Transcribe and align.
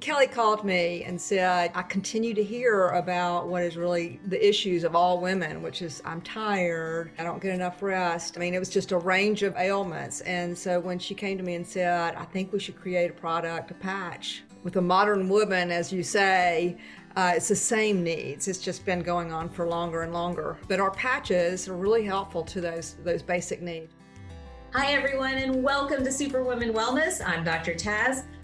Kelly 0.00 0.26
called 0.26 0.64
me 0.64 1.04
and 1.04 1.20
said, 1.20 1.72
I 1.74 1.82
continue 1.82 2.32
to 2.32 2.42
hear 2.42 2.88
about 2.88 3.48
what 3.48 3.62
is 3.62 3.76
really 3.76 4.18
the 4.26 4.48
issues 4.48 4.82
of 4.82 4.96
all 4.96 5.20
women, 5.20 5.62
which 5.62 5.82
is 5.82 6.00
I'm 6.06 6.22
tired, 6.22 7.10
I 7.18 7.22
don't 7.22 7.40
get 7.40 7.54
enough 7.54 7.82
rest. 7.82 8.36
I 8.36 8.40
mean, 8.40 8.54
it 8.54 8.58
was 8.58 8.70
just 8.70 8.92
a 8.92 8.98
range 8.98 9.42
of 9.42 9.54
ailments. 9.56 10.22
And 10.22 10.56
so 10.56 10.80
when 10.80 10.98
she 10.98 11.14
came 11.14 11.36
to 11.36 11.44
me 11.44 11.54
and 11.54 11.66
said, 11.66 12.14
I 12.14 12.24
think 12.24 12.50
we 12.50 12.58
should 12.58 12.80
create 12.80 13.10
a 13.10 13.14
product, 13.14 13.70
a 13.72 13.74
patch, 13.74 14.42
with 14.62 14.76
a 14.76 14.80
modern 14.80 15.28
woman, 15.28 15.70
as 15.70 15.92
you 15.92 16.02
say, 16.02 16.78
uh, 17.16 17.32
it's 17.36 17.48
the 17.48 17.56
same 17.56 18.02
needs. 18.02 18.48
It's 18.48 18.60
just 18.60 18.86
been 18.86 19.00
going 19.00 19.32
on 19.32 19.50
for 19.50 19.66
longer 19.66 20.02
and 20.02 20.14
longer. 20.14 20.56
But 20.68 20.80
our 20.80 20.92
patches 20.92 21.68
are 21.68 21.76
really 21.76 22.04
helpful 22.04 22.42
to 22.44 22.60
those 22.60 22.96
those 23.04 23.22
basic 23.22 23.60
needs. 23.60 23.92
Hi 24.72 24.92
everyone, 24.92 25.34
and 25.34 25.64
welcome 25.64 26.04
to 26.04 26.12
Superwoman 26.12 26.72
Wellness. 26.72 27.20
I'm 27.26 27.42
Dr. 27.42 27.74
Taz. 27.74 28.24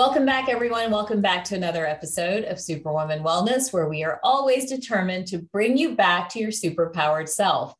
Welcome 0.00 0.24
back, 0.24 0.48
everyone. 0.48 0.90
Welcome 0.90 1.20
back 1.20 1.44
to 1.44 1.54
another 1.54 1.86
episode 1.86 2.44
of 2.44 2.58
Superwoman 2.58 3.22
Wellness, 3.22 3.70
where 3.70 3.86
we 3.86 4.02
are 4.02 4.18
always 4.24 4.64
determined 4.64 5.26
to 5.26 5.36
bring 5.36 5.76
you 5.76 5.94
back 5.94 6.30
to 6.30 6.38
your 6.38 6.52
superpowered 6.52 7.28
self. 7.28 7.74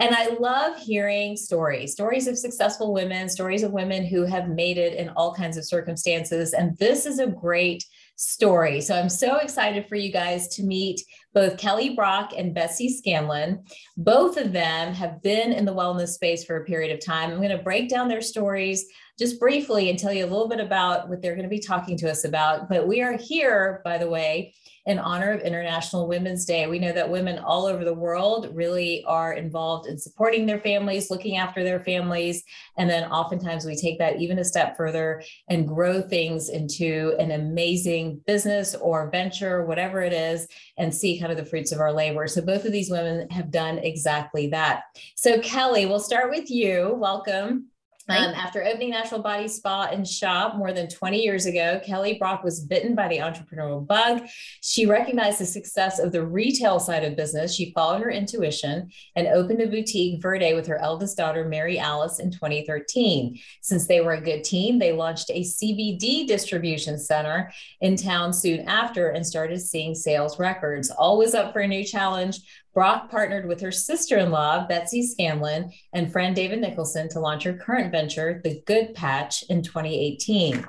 And 0.00 0.14
I 0.14 0.28
love 0.40 0.78
hearing 0.78 1.36
stories, 1.36 1.92
stories 1.92 2.28
of 2.28 2.38
successful 2.38 2.94
women, 2.94 3.28
stories 3.28 3.62
of 3.62 3.72
women 3.72 4.06
who 4.06 4.24
have 4.24 4.48
made 4.48 4.78
it 4.78 4.94
in 4.94 5.10
all 5.10 5.34
kinds 5.34 5.58
of 5.58 5.66
circumstances. 5.66 6.54
And 6.54 6.78
this 6.78 7.04
is 7.04 7.18
a 7.18 7.26
great 7.26 7.84
story. 8.16 8.80
So 8.80 8.98
I'm 8.98 9.10
so 9.10 9.36
excited 9.36 9.86
for 9.86 9.96
you 9.96 10.10
guys 10.10 10.48
to 10.56 10.62
meet 10.62 11.02
both 11.34 11.58
Kelly 11.58 11.90
Brock 11.90 12.32
and 12.34 12.54
Betsy 12.54 12.88
Scanlon. 12.88 13.62
Both 13.98 14.38
of 14.38 14.54
them 14.54 14.94
have 14.94 15.20
been 15.20 15.52
in 15.52 15.66
the 15.66 15.74
wellness 15.74 16.14
space 16.14 16.42
for 16.42 16.56
a 16.56 16.64
period 16.64 16.92
of 16.92 17.04
time. 17.04 17.30
I'm 17.30 17.36
going 17.36 17.50
to 17.50 17.62
break 17.62 17.90
down 17.90 18.08
their 18.08 18.22
stories 18.22 18.86
just 19.18 19.40
briefly 19.40 19.90
and 19.90 19.98
tell 19.98 20.12
you 20.12 20.24
a 20.24 20.28
little 20.28 20.48
bit 20.48 20.60
about 20.60 21.08
what 21.08 21.22
they're 21.22 21.34
going 21.34 21.42
to 21.44 21.48
be 21.48 21.58
talking 21.58 21.96
to 21.98 22.10
us 22.10 22.24
about. 22.24 22.68
But 22.68 22.86
we 22.86 23.02
are 23.02 23.16
here, 23.16 23.80
by 23.84 23.98
the 23.98 24.08
way, 24.08 24.54
in 24.86 25.00
honor 25.00 25.32
of 25.32 25.40
International 25.40 26.06
Women's 26.06 26.44
Day. 26.44 26.66
We 26.68 26.78
know 26.78 26.92
that 26.92 27.10
women 27.10 27.40
all 27.40 27.66
over 27.66 27.84
the 27.84 27.94
world 27.94 28.50
really 28.52 29.04
are 29.04 29.32
involved 29.32 29.88
in 29.88 29.98
supporting 29.98 30.46
their 30.46 30.60
families, 30.60 31.10
looking 31.10 31.36
after 31.36 31.64
their 31.64 31.80
families. 31.80 32.44
And 32.78 32.88
then 32.88 33.10
oftentimes 33.10 33.64
we 33.64 33.74
take 33.74 33.98
that 33.98 34.20
even 34.20 34.38
a 34.38 34.44
step 34.44 34.76
further 34.76 35.22
and 35.48 35.66
grow 35.66 36.00
things 36.00 36.50
into 36.50 37.16
an 37.18 37.32
amazing 37.32 38.20
business 38.26 38.76
or 38.76 39.10
venture, 39.10 39.66
whatever 39.66 40.02
it 40.02 40.12
is, 40.12 40.46
and 40.78 40.94
see 40.94 41.18
kind 41.18 41.32
of 41.32 41.38
the 41.38 41.44
fruits 41.44 41.72
of 41.72 41.80
our 41.80 41.92
labor. 41.92 42.28
So 42.28 42.40
both 42.40 42.64
of 42.64 42.72
these 42.72 42.90
women 42.90 43.28
have 43.30 43.50
done 43.50 43.78
exactly 43.78 44.46
that. 44.48 44.84
So, 45.16 45.40
Kelly, 45.40 45.86
we'll 45.86 46.00
start 46.00 46.30
with 46.30 46.48
you. 46.48 46.94
Welcome. 46.94 47.70
Um, 48.08 48.34
after 48.34 48.62
opening 48.62 48.90
Natural 48.90 49.20
Body 49.20 49.48
Spa 49.48 49.88
and 49.90 50.06
Shop 50.06 50.56
more 50.56 50.72
than 50.72 50.88
20 50.88 51.18
years 51.18 51.46
ago, 51.46 51.80
Kelly 51.84 52.14
Brock 52.14 52.44
was 52.44 52.60
bitten 52.60 52.94
by 52.94 53.08
the 53.08 53.18
entrepreneurial 53.18 53.84
bug. 53.84 54.22
She 54.60 54.86
recognized 54.86 55.40
the 55.40 55.46
success 55.46 55.98
of 55.98 56.12
the 56.12 56.24
retail 56.24 56.78
side 56.78 57.02
of 57.02 57.16
business. 57.16 57.54
She 57.54 57.72
followed 57.72 58.02
her 58.02 58.10
intuition 58.10 58.90
and 59.16 59.26
opened 59.26 59.60
a 59.60 59.66
boutique 59.66 60.22
Verde 60.22 60.54
with 60.54 60.68
her 60.68 60.78
eldest 60.78 61.16
daughter, 61.16 61.44
Mary 61.44 61.80
Alice, 61.80 62.20
in 62.20 62.30
2013. 62.30 63.40
Since 63.60 63.88
they 63.88 64.00
were 64.00 64.14
a 64.14 64.20
good 64.20 64.44
team, 64.44 64.78
they 64.78 64.92
launched 64.92 65.30
a 65.30 65.40
CBD 65.40 66.28
distribution 66.28 66.98
center 66.98 67.50
in 67.80 67.96
town 67.96 68.32
soon 68.32 68.68
after 68.68 69.08
and 69.10 69.26
started 69.26 69.60
seeing 69.60 69.96
sales 69.96 70.38
records. 70.38 70.90
Always 70.90 71.34
up 71.34 71.52
for 71.52 71.60
a 71.60 71.66
new 71.66 71.82
challenge, 71.82 72.38
Brock 72.76 73.10
partnered 73.10 73.48
with 73.48 73.62
her 73.62 73.72
sister 73.72 74.18
in 74.18 74.30
law, 74.30 74.66
Betsy 74.66 75.02
Scanlon, 75.02 75.72
and 75.94 76.12
friend 76.12 76.36
David 76.36 76.60
Nicholson 76.60 77.08
to 77.08 77.20
launch 77.20 77.44
her 77.44 77.54
current 77.54 77.90
venture, 77.90 78.42
The 78.44 78.62
Good 78.66 78.94
Patch, 78.94 79.42
in 79.48 79.62
2018. 79.62 80.62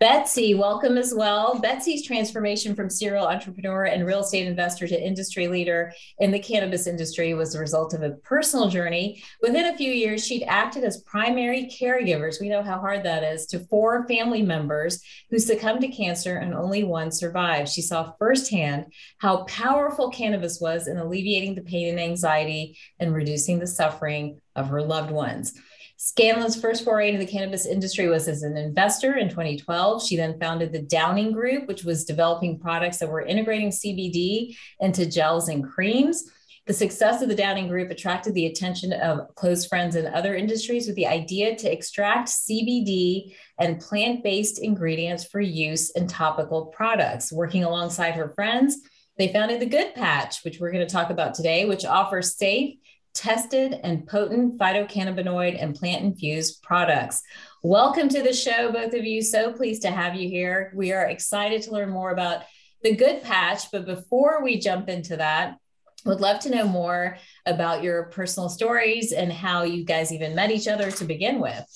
Betsy, 0.00 0.54
welcome 0.54 0.96
as 0.96 1.12
well. 1.12 1.58
Betsy's 1.58 2.06
transformation 2.06 2.76
from 2.76 2.88
serial 2.88 3.26
entrepreneur 3.26 3.86
and 3.86 4.06
real 4.06 4.20
estate 4.20 4.46
investor 4.46 4.86
to 4.86 5.06
industry 5.06 5.48
leader 5.48 5.92
in 6.20 6.30
the 6.30 6.38
cannabis 6.38 6.86
industry 6.86 7.34
was 7.34 7.52
the 7.52 7.58
result 7.58 7.92
of 7.94 8.02
a 8.02 8.12
personal 8.12 8.68
journey. 8.68 9.20
Within 9.42 9.66
a 9.66 9.76
few 9.76 9.90
years, 9.90 10.24
she'd 10.24 10.44
acted 10.44 10.84
as 10.84 11.02
primary 11.02 11.68
caregivers. 11.68 12.40
We 12.40 12.48
know 12.48 12.62
how 12.62 12.78
hard 12.78 13.02
that 13.02 13.24
is 13.24 13.46
to 13.46 13.66
four 13.66 14.06
family 14.06 14.40
members 14.40 15.02
who 15.32 15.40
succumbed 15.40 15.80
to 15.80 15.88
cancer 15.88 16.36
and 16.36 16.54
only 16.54 16.84
one 16.84 17.10
survived. 17.10 17.68
She 17.68 17.82
saw 17.82 18.12
firsthand 18.20 18.92
how 19.18 19.46
powerful 19.46 20.10
cannabis 20.10 20.60
was 20.60 20.86
in 20.86 20.96
alleviating 20.96 21.56
the 21.56 21.62
pain 21.62 21.88
and 21.88 21.98
anxiety 21.98 22.78
and 23.00 23.12
reducing 23.12 23.58
the 23.58 23.66
suffering 23.66 24.40
of 24.54 24.68
her 24.68 24.80
loved 24.80 25.10
ones. 25.10 25.54
Scanlon's 26.00 26.60
first 26.60 26.84
foray 26.84 27.08
into 27.08 27.18
the 27.18 27.30
cannabis 27.30 27.66
industry 27.66 28.06
was 28.06 28.28
as 28.28 28.44
an 28.44 28.56
investor 28.56 29.16
in 29.16 29.28
2012. 29.28 30.06
She 30.06 30.16
then 30.16 30.38
founded 30.38 30.72
the 30.72 30.82
Downing 30.82 31.32
Group, 31.32 31.66
which 31.66 31.82
was 31.82 32.04
developing 32.04 32.60
products 32.60 32.98
that 32.98 33.08
were 33.08 33.22
integrating 33.22 33.70
CBD 33.70 34.56
into 34.78 35.10
gels 35.10 35.48
and 35.48 35.68
creams. 35.68 36.30
The 36.68 36.72
success 36.72 37.20
of 37.20 37.28
the 37.28 37.34
Downing 37.34 37.66
Group 37.66 37.90
attracted 37.90 38.34
the 38.34 38.46
attention 38.46 38.92
of 38.92 39.34
close 39.34 39.66
friends 39.66 39.96
in 39.96 40.06
other 40.06 40.36
industries 40.36 40.86
with 40.86 40.94
the 40.94 41.08
idea 41.08 41.56
to 41.56 41.72
extract 41.72 42.28
CBD 42.28 43.34
and 43.58 43.80
plant 43.80 44.22
based 44.22 44.60
ingredients 44.62 45.24
for 45.24 45.40
use 45.40 45.90
in 45.90 46.06
topical 46.06 46.66
products. 46.66 47.32
Working 47.32 47.64
alongside 47.64 48.14
her 48.14 48.28
friends, 48.36 48.76
they 49.16 49.32
founded 49.32 49.58
the 49.58 49.66
Good 49.66 49.96
Patch, 49.96 50.44
which 50.44 50.60
we're 50.60 50.70
going 50.70 50.86
to 50.86 50.92
talk 50.92 51.10
about 51.10 51.34
today, 51.34 51.64
which 51.64 51.84
offers 51.84 52.36
safe 52.36 52.78
tested 53.18 53.80
and 53.82 54.06
potent 54.06 54.56
phytocannabinoid 54.58 55.60
and 55.60 55.74
plant 55.74 56.04
infused 56.04 56.62
products. 56.62 57.20
Welcome 57.64 58.08
to 58.10 58.22
the 58.22 58.32
show, 58.32 58.70
both 58.70 58.94
of 58.94 59.04
you. 59.04 59.22
So 59.22 59.52
pleased 59.52 59.82
to 59.82 59.90
have 59.90 60.14
you 60.14 60.28
here. 60.28 60.72
We 60.72 60.92
are 60.92 61.06
excited 61.06 61.62
to 61.62 61.72
learn 61.72 61.90
more 61.90 62.12
about 62.12 62.44
the 62.84 62.94
good 62.94 63.22
patch. 63.24 63.72
But 63.72 63.86
before 63.86 64.44
we 64.44 64.60
jump 64.60 64.88
into 64.88 65.16
that, 65.16 65.56
would 66.04 66.20
love 66.20 66.38
to 66.40 66.50
know 66.50 66.68
more 66.68 67.18
about 67.44 67.82
your 67.82 68.04
personal 68.04 68.48
stories 68.48 69.10
and 69.10 69.32
how 69.32 69.64
you 69.64 69.84
guys 69.84 70.12
even 70.12 70.36
met 70.36 70.52
each 70.52 70.68
other 70.68 70.92
to 70.92 71.04
begin 71.04 71.40
with. 71.40 71.66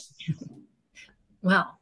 Well, 1.43 1.77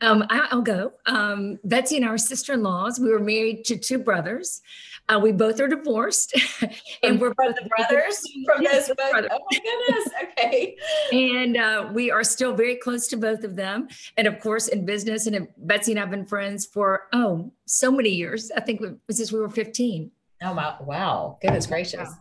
um, 0.00 0.24
I, 0.30 0.54
will 0.54 0.62
go. 0.62 0.92
Um, 1.04 1.58
Betsy 1.64 1.96
and 1.96 2.06
our 2.06 2.16
sister 2.16 2.52
in 2.52 2.62
laws, 2.62 3.00
we 3.00 3.10
were 3.10 3.18
married 3.18 3.64
to 3.64 3.76
two 3.76 3.98
brothers. 3.98 4.60
Uh, 5.08 5.18
we 5.18 5.32
both 5.32 5.58
are 5.58 5.68
divorced, 5.68 6.34
and 7.02 7.18
we're 7.18 7.32
both 7.38 7.56
brothers 7.76 8.22
from 8.44 8.62
those 8.62 8.88
both. 8.96 9.10
Brothers. 9.10 9.30
Oh 9.32 9.40
my 9.50 9.58
goodness! 9.58 10.08
Okay, 10.22 10.76
and 11.12 11.56
uh, 11.56 11.88
we 11.92 12.10
are 12.10 12.22
still 12.22 12.52
very 12.52 12.76
close 12.76 13.08
to 13.08 13.16
both 13.16 13.42
of 13.42 13.56
them. 13.56 13.88
And 14.18 14.26
of 14.26 14.38
course, 14.40 14.68
in 14.68 14.84
business, 14.84 15.26
and 15.26 15.48
Betsy 15.56 15.92
and 15.92 16.00
I've 16.00 16.10
been 16.10 16.26
friends 16.26 16.66
for 16.66 17.08
oh 17.14 17.50
so 17.64 17.90
many 17.90 18.10
years. 18.10 18.50
I 18.54 18.60
think 18.60 18.82
it 18.82 18.96
since 19.10 19.32
we 19.32 19.40
were 19.40 19.48
fifteen. 19.48 20.10
Oh 20.42 20.52
wow! 20.52 20.76
Wow! 20.82 21.38
Goodness 21.40 21.66
gracious, 21.66 22.08
wow. 22.08 22.18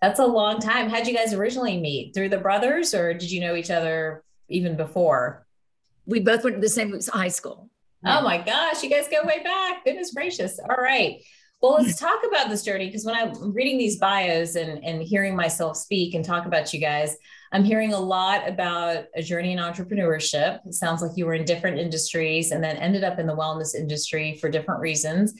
that's 0.00 0.20
a 0.20 0.26
long 0.26 0.58
time. 0.58 0.88
How'd 0.88 1.06
you 1.06 1.14
guys 1.14 1.34
originally 1.34 1.78
meet? 1.78 2.14
Through 2.14 2.30
the 2.30 2.38
brothers, 2.38 2.94
or 2.94 3.12
did 3.12 3.30
you 3.30 3.40
know 3.40 3.54
each 3.54 3.70
other 3.70 4.24
even 4.48 4.74
before? 4.74 5.46
We 6.06 6.20
both 6.20 6.44
went 6.44 6.56
to 6.56 6.60
the 6.62 6.68
same 6.68 6.98
high 7.12 7.28
school. 7.28 7.68
Oh 8.06 8.22
my 8.22 8.38
gosh, 8.38 8.82
you 8.82 8.88
guys 8.88 9.06
go 9.08 9.26
way 9.26 9.42
back. 9.42 9.84
Goodness 9.84 10.12
gracious. 10.14 10.58
All 10.58 10.82
right. 10.82 11.20
Well, 11.60 11.72
let's 11.72 11.98
talk 11.98 12.20
about 12.26 12.48
this 12.48 12.62
journey 12.62 12.86
because 12.86 13.04
when 13.04 13.14
I'm 13.14 13.52
reading 13.52 13.76
these 13.76 13.98
bios 13.98 14.54
and, 14.54 14.82
and 14.82 15.02
hearing 15.02 15.36
myself 15.36 15.76
speak 15.76 16.14
and 16.14 16.24
talk 16.24 16.46
about 16.46 16.72
you 16.72 16.80
guys, 16.80 17.18
I'm 17.52 17.64
hearing 17.64 17.92
a 17.92 18.00
lot 18.00 18.48
about 18.48 19.04
a 19.14 19.22
journey 19.22 19.52
in 19.52 19.58
entrepreneurship. 19.58 20.66
It 20.66 20.72
sounds 20.72 21.02
like 21.02 21.10
you 21.16 21.26
were 21.26 21.34
in 21.34 21.44
different 21.44 21.78
industries 21.78 22.50
and 22.50 22.64
then 22.64 22.78
ended 22.78 23.04
up 23.04 23.18
in 23.18 23.26
the 23.26 23.36
wellness 23.36 23.74
industry 23.74 24.38
for 24.40 24.48
different 24.48 24.80
reasons. 24.80 25.34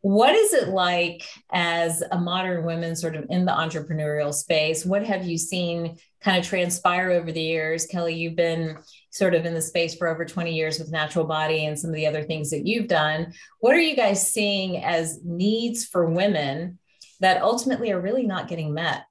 What 0.00 0.34
is 0.34 0.54
it 0.54 0.70
like 0.70 1.22
as 1.52 2.02
a 2.10 2.18
modern 2.18 2.64
woman, 2.64 2.96
sort 2.96 3.14
of 3.14 3.26
in 3.28 3.44
the 3.44 3.52
entrepreneurial 3.52 4.34
space? 4.34 4.84
What 4.84 5.04
have 5.04 5.24
you 5.24 5.38
seen 5.38 5.98
kind 6.20 6.36
of 6.36 6.44
transpire 6.44 7.12
over 7.12 7.30
the 7.30 7.42
years? 7.42 7.86
Kelly, 7.86 8.14
you've 8.14 8.34
been 8.34 8.78
sort 9.10 9.34
of 9.34 9.44
in 9.44 9.54
the 9.54 9.62
space 9.62 9.94
for 9.94 10.08
over 10.08 10.24
20 10.24 10.54
years 10.54 10.78
with 10.78 10.90
Natural 10.90 11.24
Body 11.24 11.66
and 11.66 11.78
some 11.78 11.90
of 11.90 11.96
the 11.96 12.06
other 12.06 12.22
things 12.22 12.50
that 12.50 12.66
you've 12.66 12.88
done. 12.88 13.32
What 13.58 13.74
are 13.74 13.80
you 13.80 13.96
guys 13.96 14.32
seeing 14.32 14.82
as 14.82 15.20
needs 15.24 15.84
for 15.84 16.08
women 16.08 16.78
that 17.18 17.42
ultimately 17.42 17.90
are 17.90 18.00
really 18.00 18.26
not 18.26 18.48
getting 18.48 18.72
met? 18.72 19.04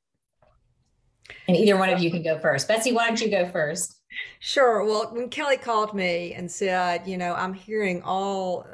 And 1.47 1.57
either 1.57 1.77
one 1.77 1.89
of 1.89 1.99
you 1.99 2.09
can 2.11 2.23
go 2.23 2.39
first. 2.39 2.67
Betsy, 2.67 2.91
why 2.91 3.07
don't 3.07 3.21
you 3.21 3.29
go 3.29 3.49
first? 3.49 3.99
Sure. 4.39 4.83
Well, 4.83 5.09
when 5.11 5.29
Kelly 5.29 5.57
called 5.57 5.93
me 5.93 6.33
and 6.33 6.49
said, 6.49 7.07
you 7.07 7.17
know, 7.17 7.33
I'm 7.33 7.53
hearing 7.53 8.01
all, 8.01 8.65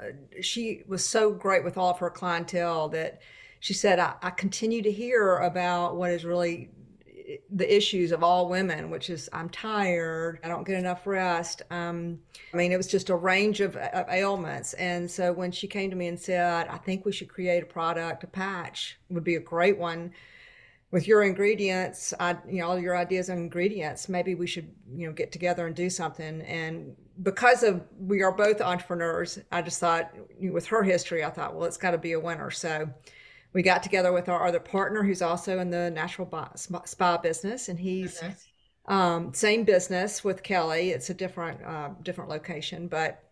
she 0.42 0.84
was 0.88 1.06
so 1.06 1.32
great 1.32 1.64
with 1.64 1.78
all 1.78 1.92
of 1.92 2.00
her 2.00 2.10
clientele 2.10 2.90
that 2.90 3.20
she 3.60 3.74
said, 3.74 4.00
I, 4.00 4.14
I 4.22 4.30
continue 4.30 4.82
to 4.84 4.92
hear 4.92 5.38
about 5.38 5.98
what 5.98 6.12
is 6.12 6.24
really 6.24 6.70
the 7.50 7.76
issues 7.76 8.12
of 8.12 8.24
all 8.24 8.50
women, 8.50 8.90
which 8.90 9.10
is 9.10 9.30
I'm 9.34 9.50
tired, 9.50 10.40
I 10.44 10.48
don't 10.48 10.66
get 10.66 10.78
enough 10.78 11.08
rest. 11.08 11.62
Um, 11.72 12.20
I 12.54 12.58
mean, 12.58 12.72
it 12.72 12.78
was 12.78 12.88
just 12.88 13.10
a 13.10 13.16
range 13.16 13.62
of, 13.62 13.76
of, 13.76 14.08
ailments. 14.10 14.74
And 14.74 15.10
so 15.10 15.34
when 15.34 15.52
she 15.52 15.68
came 15.68 15.90
to 15.90 15.96
me 15.96 16.08
and 16.08 16.20
said, 16.20 16.68
I 16.68 16.78
think 16.78 17.06
we 17.06 17.12
should 17.12 17.30
create 17.30 17.64
a 17.64 17.66
product, 17.66 18.24
a 18.24 18.28
patch 18.28 18.98
would 19.10 19.24
be 19.24 19.36
a 19.36 19.40
great 19.40 19.78
one 19.78 20.12
with 20.92 21.08
your 21.08 21.24
ingredients, 21.24 22.14
I, 22.20 22.38
you 22.48 22.60
know, 22.60 22.68
all 22.70 22.80
your 22.80 22.96
ideas 22.96 23.30
and 23.30 23.40
ingredients, 23.40 24.08
maybe 24.08 24.36
we 24.36 24.48
should, 24.48 24.72
you 24.96 25.08
know, 25.08 25.14
get 25.14 25.32
together 25.32 25.68
and 25.68 25.76
do 25.76 25.90
something. 25.90 26.42
And 26.44 26.96
because 27.22 27.64
of 27.64 27.84
we 28.00 28.22
are 28.22 28.32
both 28.32 28.62
entrepreneurs, 28.62 29.40
I 29.52 29.62
just 29.62 29.80
thought 29.80 30.14
with 30.40 30.66
her 30.68 30.84
history, 30.84 31.24
I 31.26 31.32
thought, 31.32 31.56
well, 31.56 31.66
it's 31.66 31.78
got 31.78 31.92
to 31.92 31.98
be 31.98 32.14
a 32.14 32.20
winner. 32.20 32.52
So 32.52 32.90
we 33.56 33.64
got 33.64 33.82
together 33.82 34.12
with 34.12 34.28
our 34.28 34.46
other 34.46 34.60
partner 34.60 35.02
who's 35.02 35.22
also 35.22 35.60
in 35.60 35.70
the 35.70 35.90
natural 35.90 36.30
spa 36.86 37.18
business 37.18 37.70
and 37.70 37.80
he's 37.80 38.20
mm-hmm. 38.20 38.94
um, 38.94 39.34
same 39.34 39.64
business 39.64 40.24
with 40.24 40.44
kelly 40.44 40.92
it's 40.92 41.10
a 41.10 41.14
different 41.14 41.64
uh, 41.64 41.90
different 42.04 42.30
location 42.30 42.88
but 42.88 43.24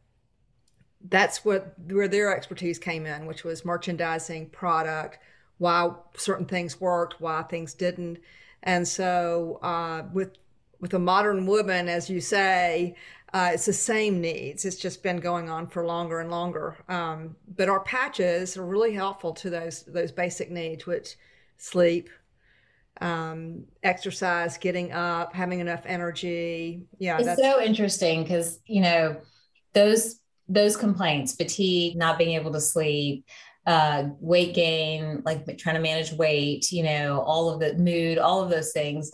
that's 1.09 1.43
what 1.43 1.73
where 1.91 2.07
their 2.07 2.35
expertise 2.35 2.79
came 2.79 3.05
in 3.05 3.25
which 3.25 3.43
was 3.43 3.65
merchandising 3.65 4.49
product 4.49 5.19
why 5.57 5.91
certain 6.15 6.45
things 6.45 6.79
worked 6.79 7.19
why 7.19 7.43
things 7.43 7.73
didn't 7.73 8.17
and 8.63 8.87
so 8.87 9.59
uh, 9.61 10.03
with 10.13 10.31
with 10.79 10.93
a 10.93 10.99
modern 10.99 11.45
woman 11.45 11.89
as 11.89 12.09
you 12.09 12.21
say 12.21 12.95
uh, 13.33 13.50
it's 13.53 13.65
the 13.65 13.74
same 13.74 14.21
needs. 14.21 14.63
It's 14.63 14.75
just 14.75 15.01
been 15.01 15.18
going 15.18 15.50
on 15.50 15.68
for 15.68 15.85
longer 15.85 16.19
and 16.19 16.30
longer. 16.30 16.77
Um, 16.88 17.35
but 17.56 17.68
our 17.68 17.80
patches 17.80 18.56
are 18.57 18.65
really 18.65 18.94
helpful 18.94 19.33
to 19.33 19.50
those 19.50 19.83
those 19.83 20.12
basic 20.12 20.51
needs, 20.51 20.85
which 20.85 21.15
sleep, 21.57 22.09
um, 23.01 23.63
exercise, 23.81 24.57
getting 24.59 24.91
up, 24.91 25.33
having 25.33 25.59
enough 25.59 25.81
energy. 25.85 26.83
Yeah, 27.00 27.18
it's 27.19 27.41
so 27.41 27.59
interesting 27.59 28.21
because 28.21 28.59
you 28.68 28.81
know 28.81 29.18
those 29.74 30.19
those 30.47 30.77
complaints, 30.77 31.35
fatigue, 31.35 31.95
not 31.97 32.19
being 32.19 32.35
able 32.35 32.51
to 32.53 32.62
sleep, 32.62 33.25
uh, 33.65 34.09
weight 34.19 34.53
gain, 34.53 35.24
like 35.25 35.57
trying 35.57 35.75
to 35.75 35.81
manage 35.81 36.12
weight, 36.12 36.71
you 36.71 36.83
know, 36.83 37.21
all 37.21 37.50
of 37.50 37.59
the 37.59 37.74
mood, 37.81 38.19
all 38.19 38.44
of 38.44 38.51
those 38.51 38.74
things 38.74 39.12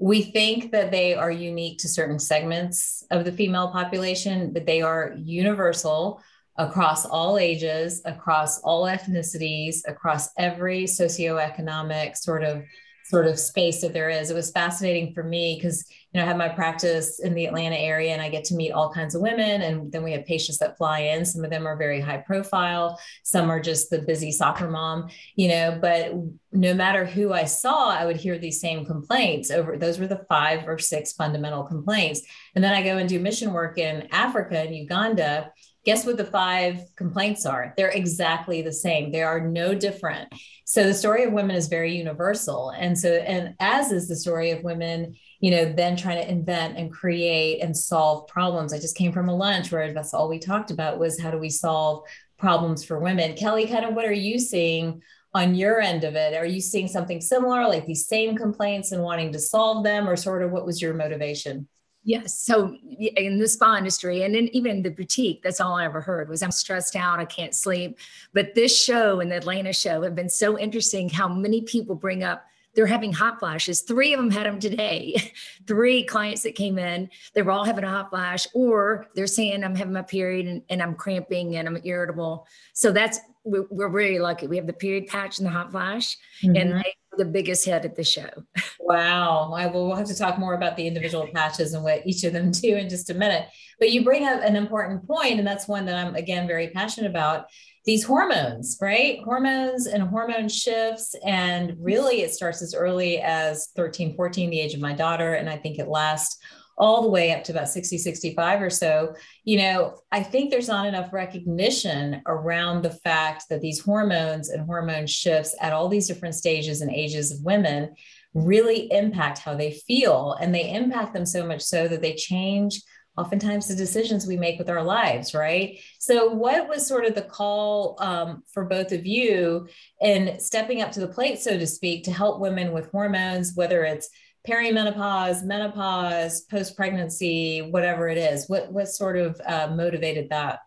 we 0.00 0.22
think 0.22 0.72
that 0.72 0.90
they 0.90 1.14
are 1.14 1.30
unique 1.30 1.78
to 1.78 1.88
certain 1.88 2.18
segments 2.18 3.04
of 3.10 3.26
the 3.26 3.32
female 3.32 3.70
population, 3.70 4.50
but 4.50 4.64
they 4.64 4.80
are 4.80 5.14
universal 5.18 6.22
across 6.56 7.04
all 7.04 7.36
ages, 7.36 8.00
across 8.06 8.60
all 8.60 8.84
ethnicities, 8.84 9.80
across 9.86 10.30
every 10.38 10.84
socioeconomic 10.84 12.16
sort 12.16 12.42
of 12.42 12.64
sort 13.10 13.26
of 13.26 13.40
space 13.40 13.80
that 13.80 13.92
there 13.92 14.08
is. 14.08 14.30
It 14.30 14.34
was 14.34 14.52
fascinating 14.52 15.12
for 15.12 15.24
me 15.24 15.56
because 15.56 15.84
you 16.12 16.18
know 16.18 16.24
I 16.24 16.28
have 16.28 16.36
my 16.36 16.48
practice 16.48 17.18
in 17.18 17.34
the 17.34 17.46
Atlanta 17.46 17.74
area 17.74 18.12
and 18.12 18.22
I 18.22 18.28
get 18.28 18.44
to 18.44 18.54
meet 18.54 18.70
all 18.70 18.92
kinds 18.92 19.16
of 19.16 19.20
women 19.20 19.62
and 19.62 19.90
then 19.90 20.04
we 20.04 20.12
have 20.12 20.24
patients 20.26 20.58
that 20.58 20.78
fly 20.78 21.00
in. 21.00 21.24
Some 21.24 21.44
of 21.44 21.50
them 21.50 21.66
are 21.66 21.76
very 21.76 22.00
high 22.00 22.18
profile, 22.18 23.00
some 23.24 23.50
are 23.50 23.60
just 23.60 23.90
the 23.90 24.02
busy 24.02 24.30
soccer 24.30 24.70
mom, 24.70 25.08
you 25.34 25.48
know, 25.48 25.76
but 25.80 26.12
no 26.52 26.72
matter 26.72 27.04
who 27.04 27.32
I 27.32 27.44
saw, 27.44 27.90
I 27.90 28.06
would 28.06 28.16
hear 28.16 28.38
these 28.38 28.60
same 28.60 28.86
complaints 28.86 29.50
over 29.50 29.76
those 29.76 29.98
were 29.98 30.06
the 30.06 30.24
five 30.28 30.68
or 30.68 30.78
six 30.78 31.12
fundamental 31.12 31.64
complaints. 31.64 32.22
And 32.54 32.62
then 32.62 32.74
I 32.74 32.82
go 32.82 32.96
and 32.96 33.08
do 33.08 33.18
mission 33.18 33.52
work 33.52 33.76
in 33.76 34.06
Africa 34.12 34.60
and 34.60 34.74
Uganda 34.74 35.50
guess 35.84 36.04
what 36.04 36.16
the 36.16 36.24
five 36.24 36.80
complaints 36.96 37.46
are? 37.46 37.72
They're 37.76 37.90
exactly 37.90 38.62
the 38.62 38.72
same. 38.72 39.12
They 39.12 39.22
are 39.22 39.40
no 39.40 39.74
different. 39.74 40.32
So 40.64 40.84
the 40.84 40.94
story 40.94 41.24
of 41.24 41.32
women 41.32 41.56
is 41.56 41.68
very 41.68 41.96
universal. 41.96 42.70
And 42.70 42.98
so, 42.98 43.14
and 43.14 43.54
as 43.60 43.90
is 43.90 44.06
the 44.06 44.16
story 44.16 44.50
of 44.50 44.62
women, 44.62 45.16
you 45.40 45.50
know, 45.50 45.72
then 45.72 45.96
trying 45.96 46.22
to 46.22 46.30
invent 46.30 46.76
and 46.76 46.92
create 46.92 47.62
and 47.62 47.76
solve 47.76 48.28
problems. 48.28 48.72
I 48.72 48.78
just 48.78 48.96
came 48.96 49.12
from 49.12 49.28
a 49.28 49.36
lunch 49.36 49.72
where 49.72 49.92
that's 49.92 50.12
all 50.12 50.28
we 50.28 50.38
talked 50.38 50.70
about 50.70 50.98
was 50.98 51.18
how 51.18 51.30
do 51.30 51.38
we 51.38 51.50
solve 51.50 52.04
problems 52.38 52.84
for 52.84 52.98
women. 52.98 53.34
Kelly, 53.34 53.66
kind 53.66 53.84
of 53.84 53.94
what 53.94 54.04
are 54.04 54.12
you 54.12 54.38
seeing 54.38 55.02
on 55.32 55.54
your 55.54 55.80
end 55.80 56.04
of 56.04 56.14
it? 56.14 56.34
Are 56.34 56.46
you 56.46 56.60
seeing 56.60 56.88
something 56.88 57.20
similar, 57.20 57.66
like 57.66 57.86
these 57.86 58.06
same 58.06 58.36
complaints 58.36 58.92
and 58.92 59.02
wanting 59.02 59.32
to 59.32 59.38
solve 59.38 59.84
them, 59.84 60.08
or 60.08 60.16
sort 60.16 60.42
of 60.42 60.50
what 60.50 60.66
was 60.66 60.82
your 60.82 60.94
motivation? 60.94 61.68
Yes. 62.02 62.34
So 62.34 62.76
in 62.98 63.38
the 63.38 63.46
spa 63.46 63.76
industry 63.76 64.22
and 64.22 64.34
then 64.34 64.48
even 64.52 64.82
the 64.82 64.90
boutique, 64.90 65.42
that's 65.42 65.60
all 65.60 65.74
I 65.74 65.84
ever 65.84 66.00
heard 66.00 66.28
was 66.28 66.42
I'm 66.42 66.50
stressed 66.50 66.96
out, 66.96 67.20
I 67.20 67.26
can't 67.26 67.54
sleep. 67.54 67.98
But 68.32 68.54
this 68.54 68.76
show 68.76 69.20
and 69.20 69.30
the 69.30 69.36
Atlanta 69.36 69.72
show 69.72 70.02
have 70.02 70.14
been 70.14 70.30
so 70.30 70.58
interesting 70.58 71.10
how 71.10 71.28
many 71.28 71.60
people 71.62 71.94
bring 71.94 72.24
up 72.24 72.44
they're 72.74 72.86
having 72.86 73.12
hot 73.12 73.40
flashes. 73.40 73.80
Three 73.80 74.12
of 74.12 74.20
them 74.20 74.30
had 74.30 74.46
them 74.46 74.60
today. 74.60 75.32
Three 75.66 76.04
clients 76.04 76.42
that 76.42 76.54
came 76.54 76.78
in, 76.78 77.10
they 77.34 77.42
were 77.42 77.50
all 77.50 77.64
having 77.64 77.84
a 77.84 77.90
hot 77.90 78.10
flash, 78.10 78.46
or 78.54 79.08
they're 79.14 79.26
saying 79.26 79.64
I'm 79.64 79.74
having 79.74 79.92
my 79.92 80.02
period 80.02 80.46
and, 80.46 80.62
and 80.68 80.82
I'm 80.82 80.94
cramping 80.94 81.56
and 81.56 81.66
I'm 81.66 81.80
irritable. 81.84 82.46
So 82.72 82.92
that's 82.92 83.18
we're, 83.44 83.66
we're 83.70 83.88
really 83.88 84.18
lucky. 84.18 84.46
We 84.46 84.56
have 84.56 84.66
the 84.66 84.72
period 84.72 85.08
patch 85.08 85.38
and 85.38 85.46
the 85.46 85.50
hot 85.50 85.72
flash, 85.72 86.16
mm-hmm. 86.42 86.56
and 86.56 86.72
they 86.76 86.94
the 87.20 87.26
biggest 87.26 87.66
hit 87.66 87.84
at 87.84 87.94
the 87.94 88.04
show. 88.04 88.28
Wow. 88.82 89.52
I 89.52 89.68
will 89.68 89.86
we'll 89.86 89.94
have 89.94 90.08
to 90.08 90.16
talk 90.16 90.36
more 90.36 90.54
about 90.54 90.76
the 90.76 90.84
individual 90.84 91.28
patches 91.32 91.74
and 91.74 91.84
what 91.84 92.04
each 92.04 92.24
of 92.24 92.32
them 92.32 92.50
do 92.50 92.74
in 92.74 92.88
just 92.88 93.08
a 93.08 93.14
minute. 93.14 93.46
But 93.78 93.92
you 93.92 94.02
bring 94.02 94.26
up 94.26 94.42
an 94.42 94.56
important 94.56 95.06
point, 95.06 95.38
and 95.38 95.46
that's 95.46 95.68
one 95.68 95.86
that 95.86 95.94
I'm 95.94 96.16
again 96.16 96.48
very 96.48 96.70
passionate 96.70 97.08
about. 97.08 97.44
These 97.84 98.02
hormones, 98.02 98.78
right? 98.80 99.20
Hormones 99.24 99.86
and 99.86 100.02
hormone 100.02 100.48
shifts. 100.48 101.14
And 101.24 101.76
really, 101.78 102.22
it 102.22 102.34
starts 102.34 102.62
as 102.62 102.74
early 102.74 103.18
as 103.20 103.68
13, 103.76 104.16
14, 104.16 104.50
the 104.50 104.58
age 104.58 104.74
of 104.74 104.80
my 104.80 104.92
daughter. 104.92 105.34
And 105.34 105.48
I 105.48 105.56
think 105.56 105.78
it 105.78 105.86
lasts 105.86 106.38
all 106.80 107.02
the 107.02 107.10
way 107.10 107.32
up 107.32 107.44
to 107.44 107.52
about 107.52 107.68
60, 107.68 107.98
65 107.98 108.62
or 108.62 108.70
so, 108.70 109.14
you 109.44 109.58
know, 109.58 109.98
I 110.10 110.22
think 110.22 110.50
there's 110.50 110.66
not 110.66 110.86
enough 110.86 111.12
recognition 111.12 112.22
around 112.26 112.82
the 112.82 112.90
fact 112.90 113.44
that 113.50 113.60
these 113.60 113.80
hormones 113.80 114.48
and 114.48 114.64
hormone 114.64 115.06
shifts 115.06 115.54
at 115.60 115.74
all 115.74 115.88
these 115.88 116.08
different 116.08 116.34
stages 116.34 116.80
and 116.80 116.90
ages 116.90 117.30
of 117.30 117.44
women 117.44 117.94
really 118.32 118.90
impact 118.92 119.38
how 119.38 119.54
they 119.54 119.72
feel. 119.72 120.36
And 120.40 120.54
they 120.54 120.72
impact 120.72 121.12
them 121.12 121.26
so 121.26 121.46
much 121.46 121.60
so 121.60 121.86
that 121.86 122.00
they 122.00 122.14
change 122.14 122.80
oftentimes 123.18 123.68
the 123.68 123.74
decisions 123.74 124.26
we 124.26 124.38
make 124.38 124.58
with 124.58 124.70
our 124.70 124.82
lives, 124.82 125.34
right? 125.34 125.78
So, 125.98 126.30
what 126.30 126.68
was 126.68 126.86
sort 126.86 127.04
of 127.04 127.14
the 127.14 127.22
call 127.22 127.96
um, 127.98 128.42
for 128.54 128.64
both 128.64 128.92
of 128.92 129.04
you 129.04 129.68
in 130.00 130.40
stepping 130.40 130.80
up 130.80 130.92
to 130.92 131.00
the 131.00 131.08
plate, 131.08 131.40
so 131.40 131.58
to 131.58 131.66
speak, 131.66 132.04
to 132.04 132.12
help 132.12 132.40
women 132.40 132.72
with 132.72 132.90
hormones, 132.90 133.52
whether 133.54 133.84
it's 133.84 134.08
perimenopause, 134.48 135.42
menopause, 135.42 136.42
post 136.42 136.76
pregnancy, 136.76 137.60
whatever 137.62 138.08
it 138.08 138.18
is? 138.18 138.48
What 138.48 138.72
what 138.72 138.88
sort 138.88 139.16
of 139.16 139.40
uh, 139.44 139.68
motivated 139.74 140.30
that? 140.30 140.60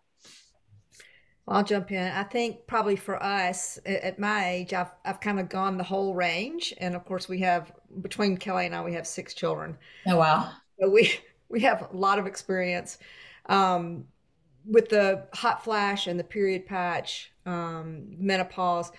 I'll 1.46 1.64
jump 1.64 1.92
in. 1.92 2.10
I 2.10 2.22
think 2.22 2.66
probably 2.66 2.96
for 2.96 3.22
us 3.22 3.78
at 3.84 4.18
my 4.18 4.48
age, 4.48 4.72
I've 4.72 4.92
I've 5.04 5.20
kind 5.20 5.38
of 5.38 5.48
gone 5.48 5.76
the 5.76 5.84
whole 5.84 6.14
range, 6.14 6.72
and 6.78 6.94
of 6.94 7.04
course 7.04 7.28
we 7.28 7.40
have 7.40 7.72
between 8.00 8.36
Kelly 8.36 8.66
and 8.66 8.74
I, 8.74 8.82
we 8.82 8.94
have 8.94 9.06
six 9.06 9.34
children. 9.34 9.76
Oh 10.06 10.16
wow! 10.16 10.50
So 10.80 10.88
we 10.88 11.12
we 11.48 11.60
have 11.60 11.88
a 11.92 11.96
lot 11.96 12.18
of 12.18 12.26
experience 12.26 12.98
um, 13.46 14.06
with 14.66 14.88
the 14.88 15.26
hot 15.34 15.62
flash 15.62 16.06
and 16.06 16.18
the 16.18 16.24
period 16.24 16.66
patch, 16.66 17.32
um, 17.44 18.06
menopause 18.18 18.90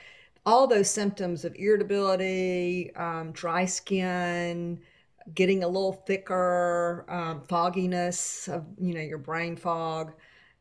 all 0.46 0.68
those 0.68 0.90
symptoms 0.90 1.44
of 1.46 1.56
irritability, 1.56 2.96
um, 2.96 3.32
dry 3.32 3.66
skin, 3.66 4.80
getting 5.34 5.64
a 5.64 5.68
little 5.68 5.94
thicker, 5.94 7.06
um, 7.10 7.42
fogginess 7.42 8.48
of 8.48 8.66
you 8.80 8.94
know 8.94 9.02
your 9.02 9.18
brain 9.18 9.56
fog, 9.56 10.14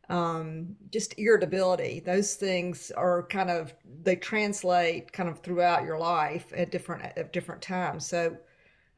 um, 0.08 0.74
just 0.90 1.18
irritability. 1.18 2.00
Those 2.00 2.34
things 2.34 2.90
are 2.92 3.24
kind 3.24 3.50
of 3.50 3.74
they 4.02 4.16
translate 4.16 5.12
kind 5.12 5.28
of 5.28 5.40
throughout 5.40 5.84
your 5.84 5.98
life 5.98 6.52
at 6.56 6.70
different 6.70 7.04
at 7.16 7.32
different 7.32 7.62
times. 7.62 8.06
So 8.06 8.36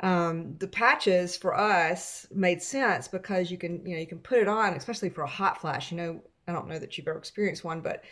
um, 0.01 0.57
the 0.59 0.69
patches 0.69 1.37
for 1.37 1.59
us 1.59 2.27
made 2.33 2.63
sense 2.63 3.09
because 3.09 3.51
you 3.51 3.59
can 3.59 3.85
you 3.87 3.95
know 3.95 4.01
you 4.01 4.07
can 4.07 4.19
put 4.19 4.39
it 4.39 4.49
on, 4.49 4.75
especially 4.75 5.11
for 5.11 5.23
a 5.23 5.29
hot 5.29 5.61
flash. 5.61 5.91
You 5.91 5.97
know, 5.97 6.23
I 6.47 6.53
don't 6.53 6.69
know 6.69 6.79
that 6.79 6.97
you've 6.97 7.09
ever 7.09 7.19
experienced 7.19 7.65
one, 7.65 7.81
but 7.81 8.05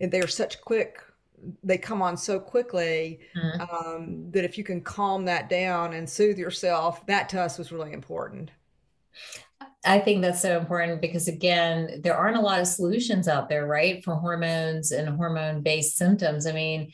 they 0.00 0.20
are 0.20 0.26
such 0.26 0.60
quick 0.62 0.98
they 1.62 1.78
come 1.78 2.02
on 2.02 2.16
so 2.16 2.38
quickly 2.38 3.20
mm-hmm. 3.36 3.60
um, 3.60 4.30
that 4.30 4.44
if 4.44 4.56
you 4.56 4.64
can 4.64 4.80
calm 4.80 5.24
that 5.24 5.48
down 5.48 5.92
and 5.92 6.08
soothe 6.08 6.38
yourself, 6.38 7.04
that 7.06 7.28
to 7.30 7.40
us 7.40 7.58
was 7.58 7.72
really 7.72 7.92
important. 7.92 8.50
I 9.84 9.98
think 9.98 10.22
that's 10.22 10.40
so 10.40 10.58
important 10.58 11.00
because, 11.00 11.26
again, 11.26 12.00
there 12.02 12.16
aren't 12.16 12.36
a 12.36 12.40
lot 12.40 12.60
of 12.60 12.68
solutions 12.68 13.26
out 13.26 13.48
there, 13.48 13.66
right, 13.66 14.02
for 14.04 14.14
hormones 14.14 14.92
and 14.92 15.08
hormone 15.08 15.62
based 15.62 15.96
symptoms. 15.96 16.46
I 16.46 16.52
mean, 16.52 16.92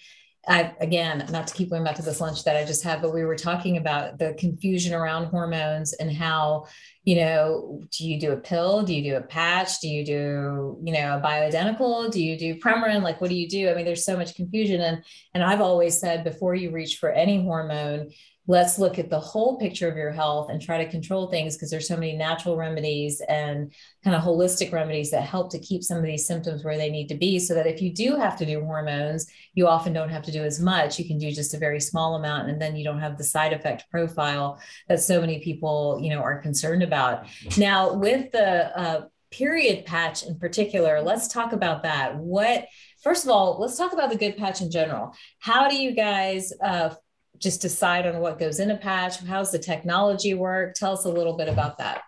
I, 0.48 0.74
again, 0.80 1.26
not 1.30 1.46
to 1.48 1.54
keep 1.54 1.68
going 1.68 1.84
back 1.84 1.96
to 1.96 2.02
this 2.02 2.20
lunch 2.20 2.44
that 2.44 2.56
I 2.56 2.64
just 2.64 2.82
had, 2.82 3.02
but 3.02 3.12
we 3.12 3.24
were 3.24 3.36
talking 3.36 3.76
about 3.76 4.18
the 4.18 4.34
confusion 4.38 4.94
around 4.94 5.26
hormones 5.26 5.92
and 5.92 6.10
how, 6.10 6.66
you 7.04 7.16
know, 7.16 7.82
do 7.90 8.08
you 8.08 8.18
do 8.18 8.32
a 8.32 8.36
pill? 8.38 8.82
Do 8.82 8.94
you 8.94 9.02
do 9.02 9.16
a 9.16 9.20
patch? 9.20 9.80
Do 9.80 9.88
you 9.88 10.06
do, 10.06 10.78
you 10.82 10.92
know, 10.92 11.18
a 11.18 11.20
bioidentical? 11.20 12.10
Do 12.10 12.22
you 12.22 12.38
do 12.38 12.58
Premarin? 12.58 13.02
Like, 13.02 13.20
what 13.20 13.28
do 13.28 13.36
you 13.36 13.48
do? 13.48 13.68
I 13.68 13.74
mean, 13.74 13.84
there's 13.84 14.06
so 14.06 14.16
much 14.16 14.36
confusion. 14.36 14.80
And, 14.80 15.04
and 15.34 15.44
I've 15.44 15.60
always 15.60 16.00
said 16.00 16.24
before 16.24 16.54
you 16.54 16.70
reach 16.70 16.96
for 16.96 17.10
any 17.10 17.42
hormone, 17.42 18.10
let's 18.48 18.78
look 18.78 18.98
at 18.98 19.10
the 19.10 19.20
whole 19.20 19.58
picture 19.58 19.88
of 19.88 19.96
your 19.96 20.10
health 20.10 20.50
and 20.50 20.60
try 20.60 20.82
to 20.82 20.90
control 20.90 21.28
things 21.28 21.54
because 21.54 21.70
there's 21.70 21.86
so 21.86 21.96
many 21.96 22.16
natural 22.16 22.56
remedies 22.56 23.20
and 23.28 23.72
kind 24.02 24.16
of 24.16 24.22
holistic 24.22 24.72
remedies 24.72 25.10
that 25.10 25.22
help 25.22 25.50
to 25.52 25.58
keep 25.58 25.84
some 25.84 25.98
of 25.98 26.04
these 26.04 26.26
symptoms 26.26 26.64
where 26.64 26.78
they 26.78 26.90
need 26.90 27.08
to 27.08 27.14
be 27.14 27.38
so 27.38 27.54
that 27.54 27.66
if 27.66 27.80
you 27.80 27.92
do 27.92 28.16
have 28.16 28.36
to 28.38 28.46
do 28.46 28.64
hormones 28.64 29.26
you 29.54 29.66
often 29.66 29.92
don't 29.92 30.08
have 30.08 30.22
to 30.22 30.32
do 30.32 30.44
as 30.44 30.60
much. 30.60 30.98
You 30.98 31.04
can 31.04 31.18
do 31.18 31.30
just 31.30 31.52
a 31.52 31.58
very 31.58 31.80
small 31.80 32.14
amount 32.14 32.48
and 32.48 32.62
then 32.62 32.76
you 32.76 32.84
don't 32.84 33.00
have 33.00 33.18
the 33.18 33.24
side 33.24 33.52
effect 33.52 33.90
profile 33.90 34.60
that 34.88 35.00
so 35.00 35.20
many 35.20 35.40
people 35.40 35.98
you 36.00 36.10
know 36.10 36.20
are 36.20 36.40
concerned 36.40 36.82
about. 36.82 37.26
Now 37.56 37.92
with 37.94 38.30
the 38.32 38.78
uh, 38.78 39.06
period 39.30 39.84
patch 39.84 40.22
in 40.22 40.38
particular 40.38 41.02
let's 41.02 41.28
talk 41.28 41.52
about 41.52 41.82
that. 41.82 42.16
What 42.16 42.66
first 43.02 43.24
of 43.24 43.30
all 43.30 43.58
let's 43.60 43.76
talk 43.76 43.92
about 43.92 44.10
the 44.10 44.16
good 44.16 44.36
patch 44.36 44.62
in 44.62 44.70
general. 44.70 45.12
How 45.40 45.68
do 45.68 45.76
you 45.76 45.92
guys 45.92 46.52
uh, 46.62 46.94
just 47.38 47.62
decide 47.62 48.06
on 48.06 48.20
what 48.20 48.38
goes 48.38 48.60
in 48.60 48.70
a 48.70 48.76
patch? 48.76 49.18
How's 49.20 49.52
the 49.52 49.58
technology 49.58 50.34
work? 50.34 50.74
Tell 50.74 50.92
us 50.92 51.04
a 51.04 51.10
little 51.10 51.36
bit 51.36 51.48
about 51.48 51.78
that. 51.78 52.02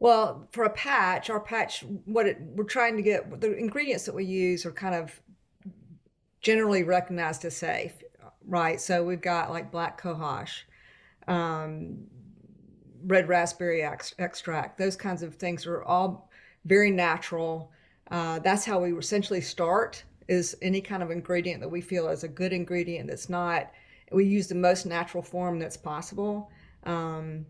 Well, 0.00 0.48
for 0.52 0.64
a 0.64 0.70
patch, 0.70 1.28
our 1.28 1.40
patch, 1.40 1.84
what 2.04 2.26
it, 2.26 2.40
we're 2.40 2.64
trying 2.64 2.96
to 2.96 3.02
get, 3.02 3.40
the 3.40 3.56
ingredients 3.56 4.04
that 4.04 4.14
we 4.14 4.24
use 4.24 4.64
are 4.64 4.70
kind 4.70 4.94
of 4.94 5.20
generally 6.40 6.84
recognized 6.84 7.44
as 7.44 7.56
safe, 7.56 7.94
right? 8.46 8.80
So 8.80 9.04
we've 9.04 9.20
got 9.20 9.50
like 9.50 9.72
black 9.72 10.00
cohosh, 10.00 10.62
um, 11.26 11.98
red 13.06 13.28
raspberry 13.28 13.82
ex- 13.82 14.14
extract, 14.18 14.78
those 14.78 14.96
kinds 14.96 15.22
of 15.22 15.34
things 15.34 15.66
are 15.66 15.82
all 15.82 16.30
very 16.64 16.92
natural. 16.92 17.72
Uh, 18.10 18.38
that's 18.38 18.64
how 18.64 18.78
we 18.78 18.92
essentially 18.92 19.40
start 19.40 20.04
is 20.28 20.56
any 20.62 20.80
kind 20.80 21.02
of 21.02 21.10
ingredient 21.10 21.60
that 21.60 21.68
we 21.68 21.80
feel 21.80 22.08
is 22.08 22.24
a 22.24 22.28
good 22.28 22.52
ingredient 22.52 23.08
that's 23.08 23.28
not 23.28 23.70
we 24.12 24.24
use 24.24 24.46
the 24.46 24.54
most 24.54 24.86
natural 24.86 25.22
form 25.22 25.58
that's 25.58 25.76
possible 25.76 26.50
um, 26.84 27.44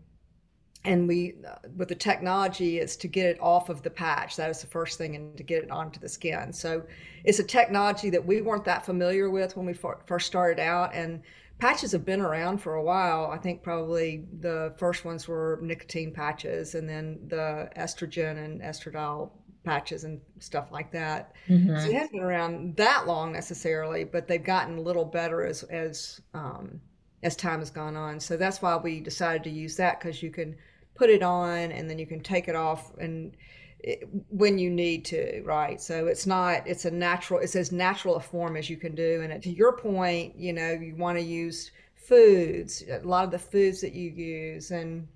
and 0.85 1.07
we 1.07 1.35
with 1.75 1.89
the 1.89 1.95
technology 1.95 2.79
is 2.79 2.95
to 2.97 3.07
get 3.07 3.25
it 3.25 3.37
off 3.41 3.69
of 3.69 3.83
the 3.83 3.89
patch. 3.89 4.35
That 4.37 4.49
is 4.49 4.61
the 4.61 4.67
first 4.67 4.97
thing 4.97 5.15
and 5.15 5.35
to 5.35 5.43
get 5.43 5.63
it 5.63 5.71
onto 5.71 5.99
the 5.99 6.07
skin. 6.07 6.53
So 6.53 6.83
it's 7.23 7.39
a 7.39 7.43
technology 7.43 8.09
that 8.11 8.25
we 8.25 8.41
weren't 8.41 8.65
that 8.65 8.85
familiar 8.85 9.29
with 9.29 9.57
when 9.57 9.65
we 9.65 9.73
first 9.73 10.25
started 10.25 10.61
out 10.61 10.93
and 10.93 11.21
patches 11.59 11.91
have 11.91 12.05
been 12.05 12.21
around 12.21 12.59
for 12.59 12.75
a 12.75 12.83
while. 12.83 13.29
I 13.29 13.37
think 13.37 13.61
probably 13.61 14.25
the 14.39 14.73
first 14.77 15.03
ones 15.03 15.27
were 15.27 15.59
nicotine 15.61 16.13
patches 16.13 16.75
and 16.75 16.87
then 16.87 17.19
the 17.27 17.69
estrogen 17.75 18.43
and 18.43 18.61
estradiol 18.61 19.31
patches 19.69 20.03
and 20.03 20.19
stuff 20.39 20.71
like 20.71 20.91
that. 20.91 21.35
Mm-hmm. 21.47 21.77
So 21.77 21.85
it 21.85 21.93
hasn't 21.93 22.13
been 22.13 22.23
around 22.23 22.75
that 22.77 23.05
long 23.05 23.31
necessarily, 23.31 24.03
but 24.03 24.27
they've 24.27 24.43
gotten 24.43 24.79
a 24.79 24.81
little 24.81 25.05
better 25.05 25.45
as 25.45 25.63
as 25.63 26.21
um, 26.33 26.81
as 27.21 27.35
time 27.35 27.59
has 27.59 27.69
gone 27.69 27.95
on. 27.95 28.19
So 28.19 28.35
that's 28.35 28.61
why 28.61 28.75
we 28.77 28.99
decided 28.99 29.43
to 29.43 29.51
use 29.51 29.75
that 29.75 29.99
because 29.99 30.23
you 30.23 30.31
can 30.31 30.55
put 30.95 31.09
it 31.09 31.21
on 31.21 31.71
and 31.71 31.87
then 31.87 31.99
you 31.99 32.07
can 32.07 32.21
take 32.21 32.47
it 32.47 32.55
off 32.55 32.97
and 32.97 33.37
it, 33.81 34.09
when 34.29 34.57
you 34.57 34.71
need 34.71 35.05
to, 35.05 35.43
right? 35.43 35.79
So 35.79 36.07
it's 36.07 36.25
not 36.25 36.65
it's 36.65 36.85
a 36.85 36.91
natural 36.91 37.39
it's 37.39 37.55
as 37.55 37.71
natural 37.71 38.15
a 38.15 38.19
form 38.19 38.57
as 38.57 38.69
you 38.69 38.77
can 38.77 38.95
do. 38.95 39.21
And 39.21 39.43
to 39.43 39.51
your 39.51 39.77
point, 39.77 40.35
you 40.35 40.51
know, 40.51 40.71
you 40.71 40.95
want 40.95 41.19
to 41.19 41.23
use 41.23 41.71
foods, 41.93 42.83
a 42.89 43.05
lot 43.07 43.23
of 43.23 43.29
the 43.29 43.37
foods 43.37 43.81
that 43.81 43.93
you 43.93 44.09
use 44.09 44.71
and 44.71 45.07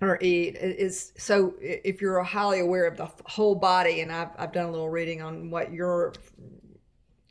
or 0.00 0.18
eat 0.20 0.56
is 0.56 1.12
so 1.16 1.54
if 1.60 2.00
you're 2.00 2.22
highly 2.22 2.60
aware 2.60 2.86
of 2.86 2.96
the 2.96 3.08
whole 3.26 3.54
body 3.54 4.00
and 4.00 4.10
I've, 4.10 4.30
I've 4.38 4.52
done 4.52 4.66
a 4.66 4.70
little 4.70 4.88
reading 4.88 5.20
on 5.20 5.50
what 5.50 5.72
your 5.72 6.14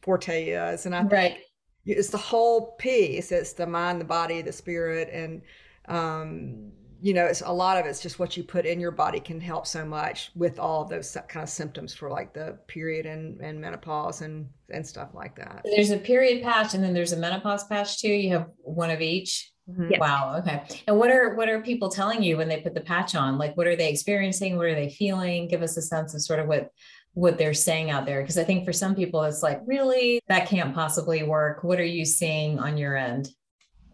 forte 0.02 0.50
is 0.50 0.86
and 0.86 0.96
I 0.96 1.00
think 1.00 1.12
right. 1.12 1.38
it's 1.86 2.10
the 2.10 2.18
whole 2.18 2.74
piece. 2.74 3.32
It's 3.32 3.54
the 3.54 3.66
mind 3.66 4.00
the 4.00 4.06
body 4.06 4.42
the 4.42 4.52
spirit 4.52 5.10
and 5.12 5.42
um, 5.88 6.72
you 7.02 7.14
know 7.14 7.26
it's 7.26 7.42
a 7.42 7.52
lot 7.52 7.78
of 7.78 7.86
it's 7.86 8.02
just 8.02 8.20
what 8.20 8.38
you 8.38 8.44
put 8.44 8.66
in 8.66 8.80
your 8.80 8.92
body 8.92 9.20
can 9.20 9.40
help 9.40 9.66
so 9.66 9.84
much 9.86 10.32
with 10.36 10.60
all 10.60 10.84
of 10.84 10.90
those 10.90 11.18
kind 11.28 11.44
of 11.44 11.50
symptoms 11.50 11.94
for 11.94 12.10
like 12.10 12.34
the 12.34 12.58
period 12.68 13.06
and, 13.06 13.40
and 13.42 13.60
menopause 13.60 14.22
and 14.22 14.48
and 14.70 14.86
stuff 14.86 15.10
like 15.16 15.36
that. 15.36 15.66
There's 15.76 15.90
a 15.90 15.98
period 15.98 16.44
patch 16.44 16.76
and 16.76 16.84
then 16.84 16.94
there's 16.94 17.14
a 17.14 17.18
menopause 17.18 17.64
patch 17.64 18.00
too. 18.00 18.10
You 18.10 18.34
have 18.34 18.50
one 18.60 18.92
of 18.92 19.02
each 19.02 19.52
Mm-hmm. 19.70 19.92
Yes. 19.92 20.00
Wow. 20.00 20.36
Okay. 20.40 20.64
And 20.88 20.98
what 20.98 21.12
are 21.12 21.36
what 21.36 21.48
are 21.48 21.62
people 21.62 21.90
telling 21.90 22.24
you 22.24 22.38
when 22.38 22.48
they 22.48 22.62
put 22.62 22.74
the 22.74 22.82
patch 22.82 23.14
on? 23.16 23.38
Like, 23.38 23.56
what 23.56 23.68
are 23.68 23.76
they 23.76 23.90
experiencing? 23.90 24.58
What 24.58 24.66
are 24.66 24.76
they 24.76 24.90
feeling? 24.90 25.48
Give 25.48 25.62
us 25.62 25.78
a 25.78 25.82
sense 25.82 26.16
of 26.16 26.22
sort 26.22 26.40
of 26.40 26.48
what 26.48 26.72
what 27.14 27.38
they're 27.38 27.54
saying 27.54 27.90
out 27.90 28.06
there, 28.06 28.22
because 28.22 28.38
I 28.38 28.44
think 28.44 28.66
for 28.66 28.74
some 28.74 28.96
people 28.96 29.24
it's 29.24 29.44
like, 29.44 29.62
really, 29.66 30.22
that 30.28 30.48
can't 30.48 30.74
possibly 30.74 31.24
work. 31.24 31.64
What 31.64 31.80
are 31.80 31.86
you 31.86 32.06
seeing 32.06 32.60
on 32.60 32.78
your 32.78 32.96
end? 32.96 33.30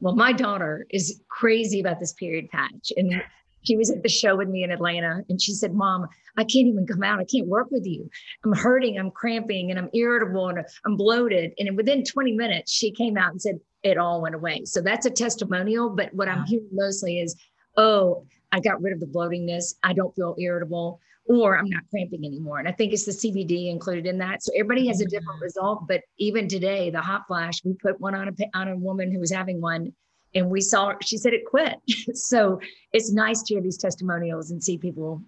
Well, 0.01 0.15
my 0.15 0.34
daughter 0.34 0.86
is 0.89 1.22
crazy 1.29 1.79
about 1.79 2.00
this 2.00 2.13
period 2.13 2.50
patch, 2.50 2.91
and 2.96 3.22
she 3.63 3.77
was 3.77 3.89
at 3.89 4.03
the 4.03 4.10
show 4.10 4.36
with 4.36 4.50
me 4.50 4.63
in 4.63 4.72
Atlanta, 4.72 5.24
and 5.27 5.41
she 5.41 5.53
said, 5.53 5.74
"Mom, 5.74 6.08
I 6.38 6.44
can't 6.44 6.67
even 6.67 6.86
come 6.86 7.03
out. 7.03 7.20
I 7.20 7.25
can't 7.25 7.48
work 7.48 7.72
with 7.72 7.86
you. 7.86 8.10
I'm 8.44 8.53
hurting. 8.53 8.98
I'm 9.00 9.12
cramping, 9.12 9.72
and 9.72 9.79
I'm 9.79 9.89
irritable, 9.94 10.50
and 10.50 10.63
I'm 10.86 10.96
bloated." 10.96 11.53
And 11.58 11.75
within 11.75 12.03
20 12.03 12.34
minutes, 12.34 12.72
she 12.72 12.91
came 12.91 13.17
out 13.17 13.32
and 13.32 13.41
said, 13.41 13.60
it 13.86 13.98
all 13.98 14.22
went 14.22 14.36
away. 14.36 14.63
So 14.65 14.82
that's 14.82 15.06
a 15.06 15.12
testimonial. 15.12 15.89
But 15.89 16.13
what 16.13 16.27
I'm 16.27 16.44
hearing 16.46 16.68
mostly 16.72 17.20
is, 17.20 17.36
oh, 17.77 18.25
I 18.51 18.60
got 18.60 18.82
rid 18.82 18.94
of 18.94 19.00
the 19.00 19.06
bloatingness. 19.06 19.75
I 19.84 19.94
don't 19.94 20.13
feel 20.15 20.36
irritable 20.39 21.00
or 21.27 21.58
I'm 21.58 21.70
not 21.70 21.84
cramping 21.89 22.25
anymore. 22.25 22.60
And 22.60 22.68
I 22.68 22.72
think 22.72 22.94
it's 22.94 23.06
the 23.06 23.12
CBD 23.12 23.70
included 23.70 24.06
in 24.06 24.18
that. 24.20 24.44
So 24.44 24.51
everybody 24.56 24.88
has 24.88 25.01
a 25.01 25.06
different 25.06 25.38
mm-hmm. 25.38 25.44
result. 25.44 25.88
But 25.88 26.01
even 26.18 26.48
today, 26.48 26.89
the 26.89 27.01
hot 27.01 27.24
flash, 27.27 27.63
we 27.63 27.74
put 27.74 28.00
one 28.00 28.15
on 28.15 28.27
a, 28.27 28.58
on 28.58 28.68
a 28.70 28.75
woman 28.75 29.12
who 29.12 29.20
was 29.20 29.32
having 29.32 29.62
one 29.62 29.94
and 30.34 30.50
we 30.50 30.62
saw, 30.62 30.94
she 31.01 31.18
said 31.18 31.34
it 31.34 31.46
quit. 31.46 31.75
so 32.15 32.60
it's 32.92 33.12
nice 33.12 33.44
to 33.44 33.54
hear 33.54 33.63
these 33.63 33.77
testimonials 33.77 34.51
and 34.51 34.63
see 34.63 34.77
people 34.77 35.22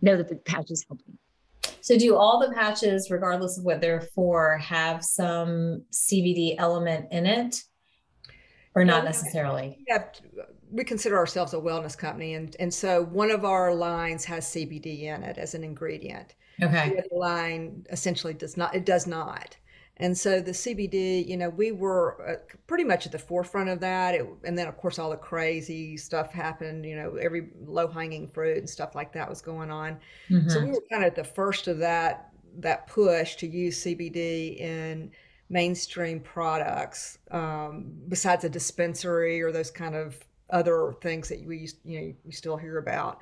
know 0.00 0.16
that 0.16 0.28
the 0.28 0.36
patch 0.36 0.70
is 0.70 0.84
helping. 0.88 1.18
So, 1.80 1.98
do 1.98 2.16
all 2.16 2.40
the 2.40 2.54
patches, 2.54 3.10
regardless 3.10 3.58
of 3.58 3.64
what 3.64 3.82
they're 3.82 4.00
for, 4.14 4.56
have 4.56 5.04
some 5.04 5.84
CBD 5.92 6.54
element 6.56 7.08
in 7.10 7.26
it? 7.26 7.62
Or 8.74 8.84
not 8.84 9.04
necessarily? 9.04 9.78
Yeah, 9.86 10.04
we 10.70 10.84
consider 10.84 11.16
ourselves 11.16 11.54
a 11.54 11.58
wellness 11.58 11.96
company, 11.96 12.34
and 12.34 12.56
and 12.58 12.72
so 12.72 13.04
one 13.04 13.30
of 13.30 13.44
our 13.44 13.74
lines 13.74 14.24
has 14.24 14.46
CBD 14.46 15.04
in 15.04 15.22
it 15.22 15.38
as 15.38 15.54
an 15.54 15.64
ingredient. 15.64 16.34
Okay. 16.62 16.90
The 16.90 16.98
other 16.98 17.08
line 17.12 17.86
essentially 17.90 18.34
does 18.34 18.56
not. 18.56 18.74
It 18.74 18.84
does 18.84 19.06
not. 19.06 19.56
And 19.98 20.18
so 20.18 20.40
the 20.40 20.50
CBD, 20.50 21.26
you 21.26 21.36
know, 21.36 21.48
we 21.50 21.70
were 21.70 22.28
uh, 22.28 22.54
pretty 22.66 22.82
much 22.82 23.06
at 23.06 23.12
the 23.12 23.18
forefront 23.18 23.68
of 23.68 23.78
that. 23.80 24.14
It, 24.16 24.26
and 24.42 24.58
then, 24.58 24.66
of 24.66 24.76
course, 24.76 24.98
all 24.98 25.10
the 25.10 25.16
crazy 25.16 25.96
stuff 25.96 26.32
happened. 26.32 26.84
You 26.84 26.96
know, 26.96 27.14
every 27.16 27.50
low 27.64 27.86
hanging 27.86 28.28
fruit 28.28 28.58
and 28.58 28.68
stuff 28.68 28.96
like 28.96 29.12
that 29.12 29.28
was 29.28 29.40
going 29.40 29.70
on. 29.70 29.98
Mm-hmm. 30.28 30.48
So 30.48 30.60
we 30.60 30.70
were 30.70 30.82
kind 30.90 31.04
of 31.04 31.08
at 31.08 31.14
the 31.14 31.24
first 31.24 31.68
of 31.68 31.78
that 31.78 32.30
that 32.58 32.86
push 32.86 33.36
to 33.36 33.46
use 33.46 33.84
CBD 33.84 34.58
in 34.58 35.10
mainstream 35.54 36.18
products 36.18 37.18
um, 37.30 37.92
besides 38.08 38.42
a 38.42 38.48
dispensary 38.48 39.40
or 39.40 39.52
those 39.52 39.70
kind 39.70 39.94
of 39.94 40.18
other 40.50 40.92
things 41.00 41.28
that 41.28 41.46
we 41.46 41.68
you 41.84 42.00
know 42.00 42.14
you 42.24 42.32
still 42.32 42.56
hear 42.56 42.78
about. 42.78 43.20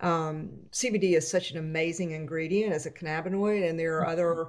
Um, 0.00 0.50
CBD 0.72 1.16
is 1.16 1.28
such 1.28 1.50
an 1.50 1.58
amazing 1.58 2.12
ingredient 2.12 2.72
as 2.72 2.86
a 2.86 2.90
cannabinoid, 2.90 3.68
and 3.68 3.78
there 3.78 3.98
are 3.98 4.02
mm-hmm. 4.02 4.12
other. 4.12 4.46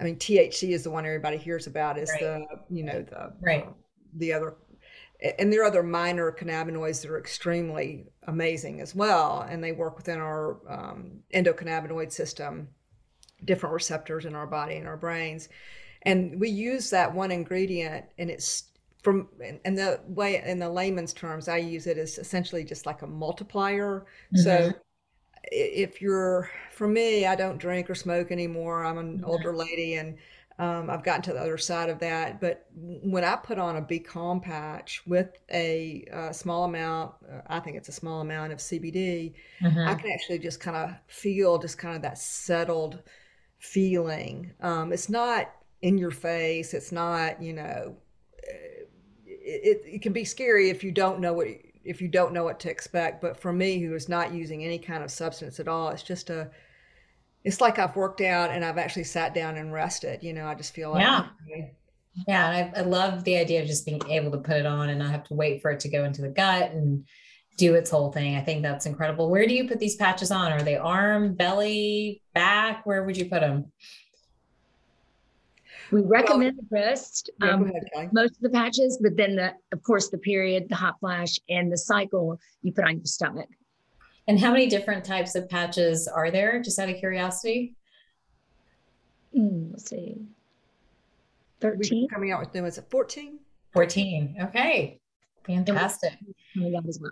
I 0.00 0.04
mean, 0.04 0.16
THC 0.16 0.70
is 0.70 0.82
the 0.82 0.90
one 0.90 1.06
everybody 1.06 1.36
hears 1.36 1.68
about. 1.68 1.98
Is 1.98 2.10
right. 2.10 2.20
the 2.20 2.46
you 2.68 2.82
know 2.82 3.02
the 3.02 3.32
right 3.40 3.64
uh, 3.64 3.72
the 4.14 4.32
other, 4.32 4.56
and 5.38 5.52
there 5.52 5.62
are 5.62 5.66
other 5.66 5.84
minor 5.84 6.32
cannabinoids 6.32 7.00
that 7.02 7.10
are 7.12 7.18
extremely 7.18 8.08
amazing 8.26 8.80
as 8.80 8.92
well, 8.92 9.46
and 9.48 9.62
they 9.62 9.70
work 9.70 9.96
within 9.96 10.18
our 10.18 10.58
um, 10.68 11.20
endocannabinoid 11.32 12.10
system, 12.10 12.68
different 13.44 13.72
receptors 13.72 14.24
in 14.24 14.34
our 14.34 14.48
body 14.48 14.74
and 14.74 14.88
our 14.88 14.96
brains 14.96 15.48
and 16.04 16.38
we 16.40 16.48
use 16.48 16.90
that 16.90 17.14
one 17.14 17.30
ingredient 17.30 18.04
and 18.18 18.30
it's 18.30 18.64
from 19.02 19.28
and 19.64 19.76
the 19.76 20.00
way 20.06 20.42
in 20.44 20.58
the 20.58 20.68
layman's 20.68 21.12
terms 21.12 21.48
i 21.48 21.56
use 21.56 21.86
it 21.86 21.98
as 21.98 22.18
essentially 22.18 22.64
just 22.64 22.86
like 22.86 23.02
a 23.02 23.06
multiplier 23.06 24.06
mm-hmm. 24.34 24.42
so 24.42 24.72
if 25.50 26.00
you're 26.00 26.48
for 26.70 26.86
me 26.86 27.26
i 27.26 27.34
don't 27.34 27.58
drink 27.58 27.90
or 27.90 27.94
smoke 27.94 28.30
anymore 28.30 28.84
i'm 28.84 28.98
an 28.98 29.18
mm-hmm. 29.18 29.24
older 29.24 29.54
lady 29.54 29.94
and 29.94 30.16
um, 30.58 30.88
i've 30.90 31.02
gotten 31.02 31.22
to 31.22 31.32
the 31.32 31.40
other 31.40 31.58
side 31.58 31.90
of 31.90 31.98
that 31.98 32.40
but 32.40 32.66
when 32.76 33.24
i 33.24 33.34
put 33.34 33.58
on 33.58 33.76
a 33.76 33.80
be 33.80 33.98
calm 33.98 34.40
patch 34.40 35.02
with 35.06 35.30
a, 35.52 36.04
a 36.12 36.32
small 36.32 36.64
amount 36.64 37.12
uh, 37.28 37.40
i 37.48 37.58
think 37.58 37.76
it's 37.76 37.88
a 37.88 37.92
small 37.92 38.20
amount 38.20 38.52
of 38.52 38.58
cbd 38.58 39.32
mm-hmm. 39.60 39.88
i 39.88 39.94
can 39.94 40.10
actually 40.12 40.38
just 40.38 40.60
kind 40.60 40.76
of 40.76 40.94
feel 41.08 41.58
just 41.58 41.78
kind 41.78 41.96
of 41.96 42.02
that 42.02 42.18
settled 42.18 43.02
feeling 43.58 44.52
um, 44.60 44.92
it's 44.92 45.08
not 45.08 45.50
in 45.82 45.98
your 45.98 46.10
face. 46.10 46.74
It's 46.74 46.92
not, 46.92 47.42
you 47.42 47.52
know, 47.52 47.96
it, 48.42 48.88
it, 49.26 49.82
it 49.86 50.02
can 50.02 50.12
be 50.12 50.24
scary 50.24 50.70
if 50.70 50.82
you 50.82 50.92
don't 50.92 51.20
know 51.20 51.32
what 51.32 51.48
if 51.84 52.00
you 52.00 52.06
don't 52.06 52.32
know 52.32 52.44
what 52.44 52.60
to 52.60 52.70
expect. 52.70 53.20
But 53.20 53.36
for 53.36 53.52
me, 53.52 53.78
who 53.80 53.94
is 53.94 54.08
not 54.08 54.32
using 54.32 54.64
any 54.64 54.78
kind 54.78 55.02
of 55.02 55.10
substance 55.10 55.60
at 55.60 55.68
all, 55.68 55.90
it's 55.90 56.02
just 56.02 56.30
a 56.30 56.50
it's 57.44 57.60
like 57.60 57.78
I've 57.78 57.96
worked 57.96 58.20
out 58.20 58.50
and 58.50 58.64
I've 58.64 58.78
actually 58.78 59.04
sat 59.04 59.34
down 59.34 59.56
and 59.56 59.72
rested. 59.72 60.22
You 60.22 60.32
know, 60.32 60.46
I 60.46 60.54
just 60.54 60.74
feel 60.74 60.92
like 60.92 61.02
yeah. 61.02 61.26
Yeah, 62.28 62.50
and 62.50 62.76
I, 62.76 62.80
I 62.80 62.82
love 62.82 63.24
the 63.24 63.38
idea 63.38 63.62
of 63.62 63.66
just 63.66 63.86
being 63.86 64.02
able 64.08 64.30
to 64.32 64.38
put 64.38 64.56
it 64.56 64.66
on 64.66 64.90
and 64.90 64.98
not 64.98 65.10
have 65.10 65.24
to 65.24 65.34
wait 65.34 65.62
for 65.62 65.70
it 65.70 65.80
to 65.80 65.88
go 65.88 66.04
into 66.04 66.20
the 66.20 66.28
gut 66.28 66.72
and 66.72 67.06
do 67.56 67.74
its 67.74 67.90
whole 67.90 68.12
thing. 68.12 68.36
I 68.36 68.42
think 68.42 68.62
that's 68.62 68.84
incredible. 68.86 69.30
Where 69.30 69.46
do 69.46 69.54
you 69.54 69.66
put 69.66 69.78
these 69.78 69.96
patches 69.96 70.30
on? 70.30 70.52
Are 70.52 70.62
they 70.62 70.76
arm, 70.76 71.34
belly, 71.34 72.22
back? 72.34 72.84
Where 72.84 73.04
would 73.04 73.16
you 73.16 73.26
put 73.26 73.40
them? 73.40 73.72
We 75.92 76.00
recommend 76.00 76.58
well, 76.70 76.82
the 76.82 76.90
wrist, 76.90 77.30
um, 77.42 77.68
ahead, 77.68 78.10
most 78.12 78.36
of 78.36 78.40
the 78.40 78.48
patches, 78.48 78.98
but 79.02 79.14
then 79.16 79.36
the, 79.36 79.52
of 79.72 79.82
course, 79.82 80.08
the 80.08 80.16
period, 80.16 80.68
the 80.70 80.74
hot 80.74 80.98
flash, 80.98 81.38
and 81.50 81.70
the 81.70 81.76
cycle 81.76 82.40
you 82.62 82.72
put 82.72 82.84
on 82.84 82.96
your 82.96 83.04
stomach. 83.04 83.48
And 84.26 84.40
how 84.40 84.52
many 84.52 84.68
different 84.68 85.04
types 85.04 85.34
of 85.34 85.50
patches 85.50 86.08
are 86.08 86.30
there? 86.30 86.62
Just 86.62 86.78
out 86.78 86.88
of 86.88 86.96
curiosity. 86.96 87.74
Mm, 89.36 89.72
let's 89.72 89.90
see. 89.90 90.16
13. 91.60 92.02
We're 92.02 92.08
coming 92.08 92.32
out 92.32 92.40
with 92.40 92.52
them. 92.52 92.64
Is 92.64 92.78
it 92.78 92.86
14? 92.90 93.38
14. 93.72 94.36
Okay. 94.44 94.98
Fantastic. 95.46 96.12
as 96.88 97.00
well. 97.00 97.10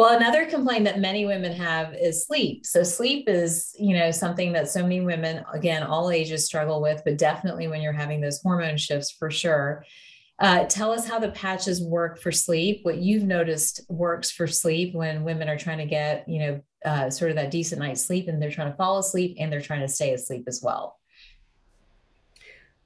Well, 0.00 0.16
another 0.16 0.46
complaint 0.46 0.86
that 0.86 0.98
many 0.98 1.26
women 1.26 1.52
have 1.52 1.92
is 1.92 2.24
sleep. 2.24 2.64
So 2.64 2.82
sleep 2.82 3.28
is, 3.28 3.76
you 3.78 3.94
know, 3.94 4.10
something 4.10 4.50
that 4.54 4.70
so 4.70 4.82
many 4.82 5.02
women, 5.02 5.44
again, 5.52 5.82
all 5.82 6.10
ages 6.10 6.46
struggle 6.46 6.80
with, 6.80 7.02
but 7.04 7.18
definitely 7.18 7.68
when 7.68 7.82
you're 7.82 7.92
having 7.92 8.22
those 8.22 8.40
hormone 8.40 8.78
shifts 8.78 9.10
for 9.10 9.30
sure. 9.30 9.84
Uh, 10.38 10.64
tell 10.64 10.90
us 10.90 11.06
how 11.06 11.18
the 11.18 11.32
patches 11.32 11.82
work 11.82 12.18
for 12.18 12.32
sleep. 12.32 12.80
What 12.82 12.96
you've 12.96 13.24
noticed 13.24 13.82
works 13.90 14.30
for 14.30 14.46
sleep 14.46 14.94
when 14.94 15.22
women 15.22 15.50
are 15.50 15.58
trying 15.58 15.76
to 15.76 15.84
get, 15.84 16.26
you 16.26 16.38
know, 16.38 16.60
uh, 16.86 17.10
sort 17.10 17.30
of 17.30 17.36
that 17.36 17.50
decent 17.50 17.82
night's 17.82 18.02
sleep, 18.02 18.26
and 18.26 18.40
they're 18.40 18.50
trying 18.50 18.70
to 18.70 18.76
fall 18.78 18.96
asleep 19.00 19.36
and 19.38 19.52
they're 19.52 19.60
trying 19.60 19.82
to 19.82 19.88
stay 19.88 20.14
asleep 20.14 20.44
as 20.46 20.62
well. 20.62 20.98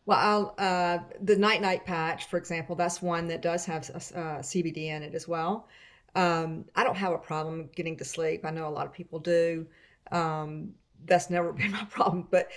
Well, 0.04 0.56
uh, 0.59 0.99
the 1.23 1.37
night 1.37 1.62
night 1.62 1.87
patch, 1.87 2.25
for 2.25 2.38
example, 2.38 2.75
that's 2.75 3.00
one 3.00 3.28
that 3.28 3.40
does 3.40 3.64
have 3.66 3.88
uh, 3.88 4.40
CBD 4.40 4.88
in 4.88 5.04
it 5.04 5.14
as 5.14 5.28
well. 5.28 5.68
Um, 6.14 6.64
I 6.75 6.85
don't 6.85 6.97
have 6.97 7.12
a 7.12 7.18
problem 7.18 7.68
getting 7.75 7.97
to 7.99 8.04
sleep. 8.04 8.44
I 8.44 8.50
know 8.50 8.68
a 8.68 8.71
lot 8.71 8.87
of 8.87 8.92
people 8.92 9.18
do. 9.18 9.66
Um, 10.12 10.75
that's 11.06 11.30
never 11.30 11.52
been 11.52 11.73
my 11.73 11.85
problem. 11.85 12.28
But 12.30 12.49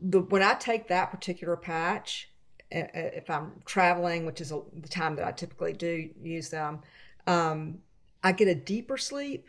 the, 0.00 0.20
when 0.20 0.42
I 0.42 0.54
take 0.54 0.88
that 0.88 1.10
particular 1.10 1.56
patch, 1.56 2.30
if 2.70 3.30
I'm 3.30 3.52
traveling, 3.64 4.26
which 4.26 4.40
is 4.40 4.50
a, 4.50 4.60
the 4.80 4.88
time 4.88 5.16
that 5.16 5.26
I 5.26 5.32
typically 5.32 5.72
do 5.72 6.10
use 6.22 6.50
them, 6.50 6.80
um, 7.26 7.78
I 8.22 8.32
get 8.32 8.48
a 8.48 8.54
deeper 8.54 8.96
sleep. 8.96 9.46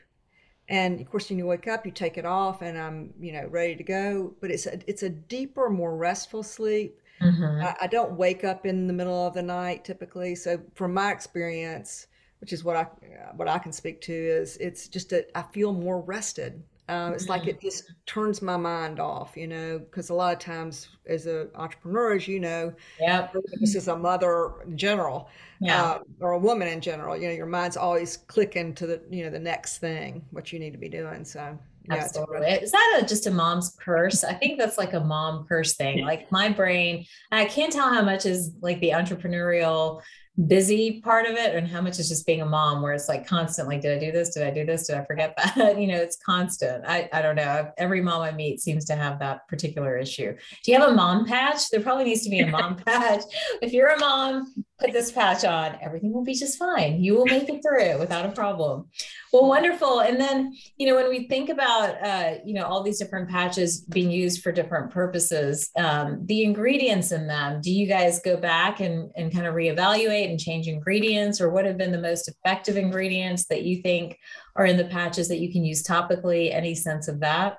And 0.67 0.99
of 0.99 1.09
course, 1.09 1.29
when 1.29 1.37
you 1.37 1.45
wake 1.45 1.67
up, 1.67 1.85
you 1.85 1.91
take 1.91 2.17
it 2.17 2.25
off, 2.25 2.61
and 2.61 2.77
I'm, 2.77 3.13
you 3.19 3.31
know, 3.31 3.47
ready 3.47 3.75
to 3.75 3.83
go. 3.83 4.33
But 4.41 4.51
it's 4.51 4.65
a, 4.65 4.79
it's 4.87 5.03
a 5.03 5.09
deeper, 5.09 5.69
more 5.69 5.95
restful 5.95 6.43
sleep. 6.43 7.01
Mm-hmm. 7.21 7.63
I, 7.63 7.75
I, 7.81 7.87
don't 7.87 8.13
wake 8.13 8.43
up 8.43 8.65
in 8.65 8.87
the 8.87 8.93
middle 8.93 9.25
of 9.25 9.35
the 9.35 9.41
night 9.41 9.85
typically. 9.85 10.35
So, 10.35 10.59
from 10.73 10.93
my 10.93 11.11
experience, 11.13 12.07
which 12.39 12.53
is 12.53 12.63
what 12.63 12.75
I 12.75 12.87
what 13.35 13.47
I 13.47 13.57
can 13.57 13.71
speak 13.71 14.01
to, 14.01 14.13
is 14.13 14.57
it's 14.57 14.87
just 14.87 15.09
that 15.09 15.31
I 15.35 15.41
feel 15.41 15.73
more 15.73 16.01
rested. 16.01 16.63
Um, 16.87 17.13
it's 17.13 17.23
mm-hmm. 17.23 17.31
like 17.31 17.47
it 17.47 17.59
just 17.59 17.91
turns 18.05 18.43
my 18.43 18.57
mind 18.57 18.99
off, 18.99 19.35
you 19.35 19.47
know, 19.47 19.79
because 19.79 20.11
a 20.11 20.13
lot 20.13 20.33
of 20.33 20.39
times 20.39 20.89
as 21.07 21.25
an 21.25 21.49
entrepreneur, 21.55 22.13
as 22.13 22.27
you 22.27 22.39
know, 22.39 22.73
yeah, 22.99 23.29
this 23.59 23.73
is 23.73 23.87
a 23.87 23.97
mother 23.97 24.61
in 24.67 24.77
general, 24.77 25.29
yeah, 25.59 25.83
uh, 25.83 25.99
or 26.19 26.33
a 26.33 26.39
woman 26.39 26.67
in 26.67 26.81
general. 26.81 27.17
You 27.17 27.29
know, 27.29 27.33
your 27.33 27.47
mind's 27.47 27.75
always 27.75 28.17
clicking 28.17 28.75
to 28.75 28.85
the 28.85 29.01
you 29.09 29.23
know 29.23 29.31
the 29.31 29.39
next 29.39 29.79
thing, 29.79 30.23
what 30.29 30.53
you 30.53 30.59
need 30.59 30.73
to 30.73 30.77
be 30.77 30.89
doing. 30.89 31.25
So 31.25 31.57
yeah, 31.87 31.95
Absolutely. 31.95 32.47
Is 32.47 32.71
that 32.71 32.99
a, 33.01 33.05
just 33.05 33.27
a 33.27 33.31
mom's 33.31 33.75
curse? 33.79 34.23
I 34.23 34.33
think 34.33 34.57
that's 34.57 34.77
like 34.77 34.93
a 34.93 34.99
mom 34.99 35.45
curse 35.47 35.75
thing. 35.75 36.03
Like 36.03 36.31
my 36.31 36.49
brain, 36.49 37.05
I 37.31 37.45
can't 37.45 37.71
tell 37.71 37.93
how 37.93 38.01
much 38.01 38.25
is 38.25 38.51
like 38.61 38.79
the 38.79 38.91
entrepreneurial 38.91 40.01
busy 40.47 41.01
part 41.01 41.25
of 41.25 41.33
it 41.33 41.55
and 41.55 41.67
how 41.67 41.81
much 41.81 41.99
is 41.99 42.09
just 42.09 42.25
being 42.25 42.41
a 42.41 42.45
mom 42.45 42.81
where 42.81 42.93
it's 42.93 43.07
like 43.07 43.25
constantly 43.25 43.79
did 43.79 43.97
i 43.97 43.99
do 43.99 44.11
this? 44.11 44.33
Did 44.33 44.43
i 44.43 44.51
do 44.51 44.65
this? 44.65 44.87
Did 44.87 44.97
i 44.97 45.05
forget 45.05 45.37
that? 45.55 45.79
You 45.79 45.87
know 45.87 45.97
it's 45.97 46.17
constant. 46.17 46.83
I 46.85 47.09
i 47.13 47.21
don't 47.21 47.35
know. 47.35 47.71
Every 47.77 48.01
mom 48.01 48.21
i 48.21 48.31
meet 48.31 48.59
seems 48.59 48.85
to 48.85 48.95
have 48.95 49.19
that 49.19 49.47
particular 49.47 49.97
issue. 49.97 50.35
Do 50.63 50.71
you 50.71 50.79
have 50.79 50.89
a 50.89 50.93
mom 50.93 51.25
patch? 51.25 51.69
There 51.69 51.81
probably 51.81 52.05
needs 52.05 52.23
to 52.23 52.29
be 52.29 52.39
a 52.39 52.47
mom 52.47 52.75
patch. 52.85 53.23
If 53.61 53.71
you're 53.71 53.89
a 53.89 53.99
mom 53.99 54.64
put 54.79 54.91
this 54.91 55.11
patch 55.11 55.45
on 55.45 55.77
everything 55.81 56.11
will 56.11 56.23
be 56.23 56.33
just 56.33 56.57
fine. 56.57 57.01
You 57.01 57.15
will 57.15 57.25
make 57.25 57.47
it 57.49 57.61
through 57.61 57.99
without 57.99 58.25
a 58.25 58.31
problem. 58.31 58.89
Well 59.31 59.47
wonderful. 59.47 60.01
And 60.01 60.19
then 60.19 60.55
you 60.77 60.87
know 60.87 60.95
when 60.95 61.09
we 61.09 61.27
think 61.27 61.49
about 61.49 61.95
uh, 62.03 62.35
you 62.45 62.53
know 62.53 62.65
all 62.65 62.83
these 62.83 62.99
different 62.99 63.29
patches 63.29 63.81
being 63.81 64.11
used 64.11 64.41
for 64.41 64.51
different 64.51 64.91
purposes 64.91 65.69
um, 65.77 66.25
the 66.25 66.43
ingredients 66.43 67.11
in 67.11 67.27
them 67.27 67.61
do 67.61 67.71
you 67.71 67.87
guys 67.87 68.21
go 68.21 68.37
back 68.37 68.79
and, 68.79 69.11
and 69.15 69.33
kind 69.33 69.47
of 69.47 69.55
reevaluate 69.55 70.29
and 70.29 70.39
change 70.39 70.67
ingredients? 70.67 71.39
Or 71.41 71.49
what 71.49 71.65
have 71.65 71.77
been 71.77 71.91
the 71.91 72.01
most 72.01 72.27
effective 72.27 72.77
ingredients 72.77 73.45
that 73.45 73.63
you 73.63 73.81
think 73.81 74.17
are 74.55 74.65
in 74.65 74.77
the 74.77 74.85
patches 74.85 75.27
that 75.29 75.39
you 75.39 75.51
can 75.51 75.63
use 75.63 75.83
topically? 75.83 76.53
Any 76.53 76.75
sense 76.75 77.07
of 77.07 77.19
that 77.21 77.57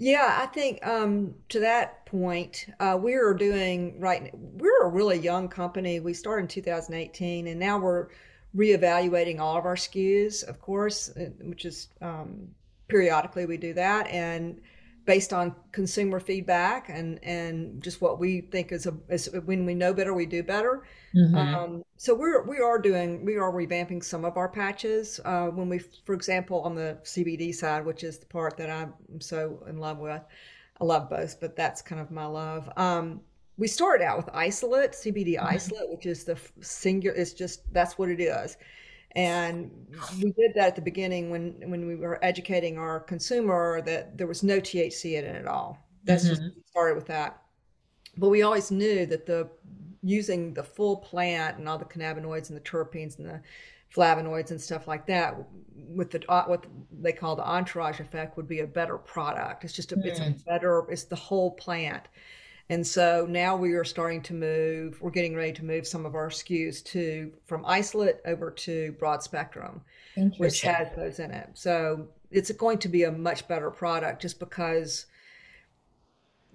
yeah, 0.00 0.38
I 0.40 0.46
think 0.46 0.86
um, 0.86 1.34
to 1.48 1.58
that 1.58 2.06
point, 2.06 2.66
uh, 2.78 2.96
we 3.00 3.14
are 3.14 3.34
doing 3.34 3.98
right. 3.98 4.30
We're 4.32 4.84
a 4.84 4.88
really 4.88 5.18
young 5.18 5.48
company. 5.48 5.98
We 5.98 6.14
started 6.14 6.42
in 6.42 6.48
2018, 6.48 7.48
and 7.48 7.58
now 7.58 7.80
we're 7.80 8.06
reevaluating 8.56 9.40
all 9.40 9.56
of 9.56 9.64
our 9.64 9.74
SKUs, 9.74 10.46
of 10.46 10.60
course, 10.60 11.10
which 11.40 11.64
is 11.64 11.88
um, 12.00 12.46
periodically 12.86 13.44
we 13.44 13.56
do 13.56 13.74
that, 13.74 14.06
and 14.06 14.60
based 15.08 15.32
on 15.32 15.56
consumer 15.72 16.20
feedback 16.20 16.90
and 16.90 17.18
and 17.24 17.82
just 17.82 18.02
what 18.02 18.18
we 18.18 18.42
think 18.42 18.72
is 18.72 18.84
a 18.86 18.94
is 19.08 19.30
when 19.46 19.64
we 19.64 19.74
know 19.74 19.94
better, 19.94 20.12
we 20.12 20.26
do 20.26 20.42
better. 20.42 20.84
Mm-hmm. 21.14 21.34
Um, 21.34 21.82
so 21.96 22.14
we're 22.14 22.42
we 22.42 22.58
are 22.58 22.78
doing 22.78 23.24
we 23.24 23.36
are 23.36 23.50
revamping 23.50 24.04
some 24.04 24.26
of 24.26 24.36
our 24.36 24.50
patches. 24.50 25.18
Uh, 25.24 25.46
when 25.46 25.70
we, 25.70 25.78
for 25.78 26.14
example, 26.14 26.60
on 26.60 26.74
the 26.74 26.98
CBD 27.04 27.54
side, 27.54 27.86
which 27.86 28.04
is 28.04 28.18
the 28.18 28.26
part 28.26 28.58
that 28.58 28.68
I'm 28.68 28.92
so 29.18 29.64
in 29.66 29.78
love 29.78 29.96
with, 29.96 30.20
I 30.78 30.84
love 30.84 31.08
both, 31.08 31.40
but 31.40 31.56
that's 31.56 31.80
kind 31.80 32.02
of 32.02 32.10
my 32.10 32.26
love. 32.26 32.70
Um, 32.76 33.22
we 33.56 33.66
started 33.66 34.04
out 34.04 34.18
with 34.18 34.28
isolate, 34.34 34.92
CBD 34.92 35.36
mm-hmm. 35.36 35.54
isolate, 35.54 35.88
which 35.88 36.04
is 36.04 36.24
the 36.24 36.38
singular. 36.60 37.16
It's 37.16 37.32
just 37.32 37.72
that's 37.72 37.96
what 37.96 38.10
it 38.10 38.20
is, 38.20 38.58
and 39.18 39.68
we 40.22 40.30
did 40.30 40.54
that 40.54 40.68
at 40.68 40.76
the 40.76 40.80
beginning 40.80 41.28
when 41.28 41.56
when 41.66 41.88
we 41.88 41.96
were 41.96 42.24
educating 42.24 42.78
our 42.78 43.00
consumer 43.00 43.82
that 43.82 44.16
there 44.16 44.28
was 44.28 44.44
no 44.44 44.60
THC 44.60 45.18
in 45.18 45.24
it 45.24 45.34
at 45.34 45.46
all. 45.46 45.76
That's 46.04 46.24
mm-hmm. 46.24 46.34
just 46.36 46.68
started 46.70 46.94
with 46.94 47.06
that. 47.06 47.42
But 48.16 48.28
we 48.28 48.42
always 48.42 48.70
knew 48.70 49.06
that 49.06 49.26
the 49.26 49.50
using 50.04 50.54
the 50.54 50.62
full 50.62 50.98
plant 50.98 51.58
and 51.58 51.68
all 51.68 51.78
the 51.78 51.84
cannabinoids 51.84 52.48
and 52.48 52.56
the 52.56 52.62
terpenes 52.62 53.18
and 53.18 53.28
the 53.28 53.40
flavonoids 53.92 54.52
and 54.52 54.60
stuff 54.60 54.86
like 54.86 55.04
that 55.06 55.34
with 55.74 56.12
the 56.12 56.22
uh, 56.30 56.44
what 56.44 56.66
they 57.00 57.12
call 57.12 57.34
the 57.34 57.44
entourage 57.44 57.98
effect 57.98 58.36
would 58.36 58.46
be 58.46 58.60
a 58.60 58.66
better 58.68 58.98
product. 58.98 59.64
It's 59.64 59.72
just 59.72 59.90
a, 59.90 59.96
mm. 59.96 60.04
it's 60.04 60.20
a 60.20 60.26
mm. 60.26 60.44
better 60.44 60.86
it's 60.88 61.04
the 61.04 61.16
whole 61.16 61.50
plant. 61.50 62.04
And 62.70 62.86
so 62.86 63.26
now 63.28 63.56
we 63.56 63.72
are 63.72 63.84
starting 63.84 64.22
to 64.22 64.34
move, 64.34 65.00
we're 65.00 65.10
getting 65.10 65.34
ready 65.34 65.52
to 65.52 65.64
move 65.64 65.86
some 65.86 66.04
of 66.04 66.14
our 66.14 66.28
SKUs 66.28 66.84
to 66.84 67.32
from 67.46 67.64
isolate 67.64 68.16
over 68.26 68.50
to 68.50 68.92
broad 68.98 69.22
spectrum, 69.22 69.80
which 70.36 70.60
has 70.62 70.88
those 70.94 71.18
in 71.18 71.30
it. 71.30 71.48
So 71.54 72.08
it's 72.30 72.50
going 72.52 72.78
to 72.78 72.88
be 72.88 73.04
a 73.04 73.12
much 73.12 73.48
better 73.48 73.70
product 73.70 74.20
just 74.20 74.38
because 74.38 75.06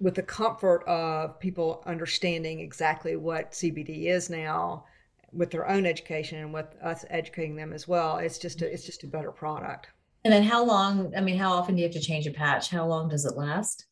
with 0.00 0.14
the 0.14 0.22
comfort 0.22 0.84
of 0.86 1.38
people 1.40 1.82
understanding 1.86 2.60
exactly 2.60 3.16
what 3.16 3.52
CBD 3.52 4.06
is 4.06 4.30
now 4.30 4.84
with 5.32 5.50
their 5.50 5.68
own 5.68 5.84
education 5.84 6.38
and 6.38 6.54
with 6.54 6.66
us 6.80 7.04
educating 7.10 7.56
them 7.56 7.72
as 7.72 7.88
well, 7.88 8.18
it's 8.18 8.38
just 8.38 8.62
a, 8.62 8.72
it's 8.72 8.84
just 8.84 9.02
a 9.02 9.08
better 9.08 9.32
product. 9.32 9.88
And 10.24 10.32
then 10.32 10.44
how 10.44 10.64
long, 10.64 11.12
I 11.16 11.20
mean, 11.20 11.36
how 11.36 11.52
often 11.52 11.74
do 11.74 11.82
you 11.82 11.88
have 11.88 11.94
to 11.94 12.00
change 12.00 12.26
a 12.26 12.30
patch? 12.30 12.70
How 12.70 12.86
long 12.86 13.08
does 13.08 13.24
it 13.24 13.36
last? 13.36 13.86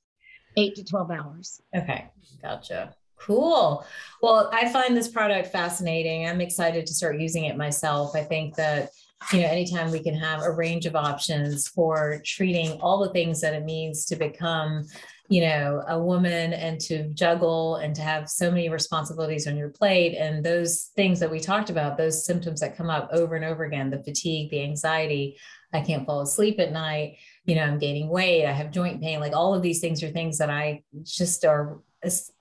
Eight 0.56 0.74
to 0.76 0.84
12 0.84 1.10
hours. 1.10 1.62
Okay. 1.74 2.06
Gotcha. 2.40 2.94
Cool. 3.16 3.86
Well, 4.20 4.50
I 4.52 4.68
find 4.68 4.96
this 4.96 5.08
product 5.08 5.48
fascinating. 5.48 6.26
I'm 6.26 6.40
excited 6.40 6.86
to 6.86 6.94
start 6.94 7.20
using 7.20 7.44
it 7.44 7.56
myself. 7.56 8.16
I 8.16 8.22
think 8.24 8.56
that 8.56 8.90
you 9.32 9.40
know 9.40 9.46
anytime 9.46 9.92
we 9.92 10.02
can 10.02 10.14
have 10.14 10.42
a 10.42 10.50
range 10.50 10.86
of 10.86 10.96
options 10.96 11.68
for 11.68 12.20
treating 12.24 12.80
all 12.80 12.98
the 12.98 13.12
things 13.12 13.40
that 13.40 13.54
it 13.54 13.64
means 13.64 14.04
to 14.06 14.16
become 14.16 14.84
you 15.28 15.40
know 15.40 15.84
a 15.88 15.98
woman 15.98 16.52
and 16.52 16.80
to 16.80 17.08
juggle 17.10 17.76
and 17.76 17.94
to 17.94 18.02
have 18.02 18.28
so 18.28 18.50
many 18.50 18.68
responsibilities 18.68 19.46
on 19.46 19.56
your 19.56 19.68
plate 19.68 20.16
and 20.16 20.44
those 20.44 20.90
things 20.96 21.20
that 21.20 21.30
we 21.30 21.38
talked 21.38 21.70
about 21.70 21.96
those 21.96 22.26
symptoms 22.26 22.60
that 22.60 22.76
come 22.76 22.90
up 22.90 23.08
over 23.12 23.36
and 23.36 23.44
over 23.44 23.64
again 23.64 23.90
the 23.90 24.02
fatigue 24.02 24.50
the 24.50 24.62
anxiety 24.62 25.38
i 25.72 25.80
can't 25.80 26.04
fall 26.04 26.20
asleep 26.20 26.58
at 26.58 26.72
night 26.72 27.16
you 27.44 27.54
know 27.54 27.62
i'm 27.62 27.78
gaining 27.78 28.08
weight 28.08 28.46
i 28.46 28.52
have 28.52 28.70
joint 28.70 29.00
pain 29.00 29.20
like 29.20 29.34
all 29.34 29.54
of 29.54 29.62
these 29.62 29.80
things 29.80 30.02
are 30.02 30.10
things 30.10 30.38
that 30.38 30.50
i 30.50 30.82
just 31.02 31.44
are 31.44 31.80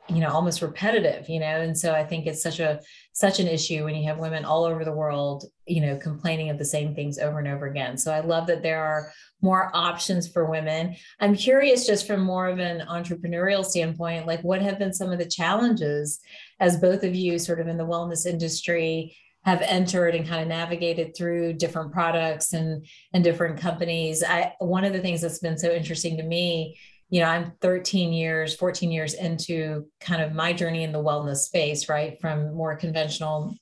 you 0.09 0.19
know 0.19 0.29
almost 0.29 0.61
repetitive 0.61 1.29
you 1.29 1.39
know? 1.39 1.61
And 1.61 1.77
so 1.77 1.93
i 1.93 2.03
think 2.03 2.25
it's 2.25 2.41
such 2.41 2.59
a 2.59 2.79
such 3.13 3.39
an 3.39 3.47
issue 3.47 3.83
when 3.83 3.95
you 3.95 4.07
have 4.07 4.17
women 4.17 4.45
all 4.45 4.63
over 4.63 4.83
the 4.83 4.91
world 4.91 5.45
you 5.65 5.81
know 5.81 5.97
complaining 5.97 6.49
of 6.49 6.57
the 6.57 6.65
same 6.65 6.95
things 6.95 7.19
over 7.19 7.39
and 7.39 7.47
over 7.47 7.67
again. 7.67 7.97
So 7.97 8.11
i 8.11 8.21
love 8.21 8.47
that 8.47 8.63
there 8.63 8.83
are 8.83 9.11
more 9.43 9.71
options 9.73 10.27
for 10.27 10.45
women. 10.45 10.95
I'm 11.19 11.35
curious 11.35 11.87
just 11.87 12.05
from 12.05 12.21
more 12.21 12.47
of 12.47 12.59
an 12.59 12.85
entrepreneurial 12.87 13.63
standpoint 13.65 14.25
like 14.25 14.41
what 14.41 14.61
have 14.61 14.79
been 14.79 14.93
some 14.93 15.11
of 15.11 15.19
the 15.19 15.25
challenges 15.25 16.19
as 16.59 16.77
both 16.77 17.03
of 17.03 17.15
you 17.15 17.37
sort 17.37 17.59
of 17.59 17.67
in 17.67 17.77
the 17.77 17.85
wellness 17.85 18.25
industry 18.25 19.15
have 19.43 19.61
entered 19.61 20.13
and 20.13 20.27
kind 20.27 20.41
of 20.41 20.47
navigated 20.47 21.15
through 21.15 21.53
different 21.53 21.91
products 21.91 22.53
and 22.53 22.85
and 23.13 23.23
different 23.23 23.59
companies 23.59 24.23
i 24.23 24.53
one 24.59 24.83
of 24.83 24.93
the 24.93 24.99
things 24.99 25.21
that's 25.21 25.39
been 25.39 25.57
so 25.57 25.71
interesting 25.71 26.17
to 26.17 26.23
me 26.23 26.77
you 27.11 27.19
know, 27.19 27.27
I'm 27.27 27.51
13 27.59 28.13
years, 28.13 28.55
14 28.55 28.89
years 28.89 29.13
into 29.13 29.85
kind 29.99 30.21
of 30.21 30.31
my 30.31 30.53
journey 30.53 30.83
in 30.83 30.93
the 30.93 31.03
wellness 31.03 31.39
space, 31.39 31.89
right? 31.89 32.19
From 32.21 32.55
more 32.55 32.77
conventional 32.77 33.53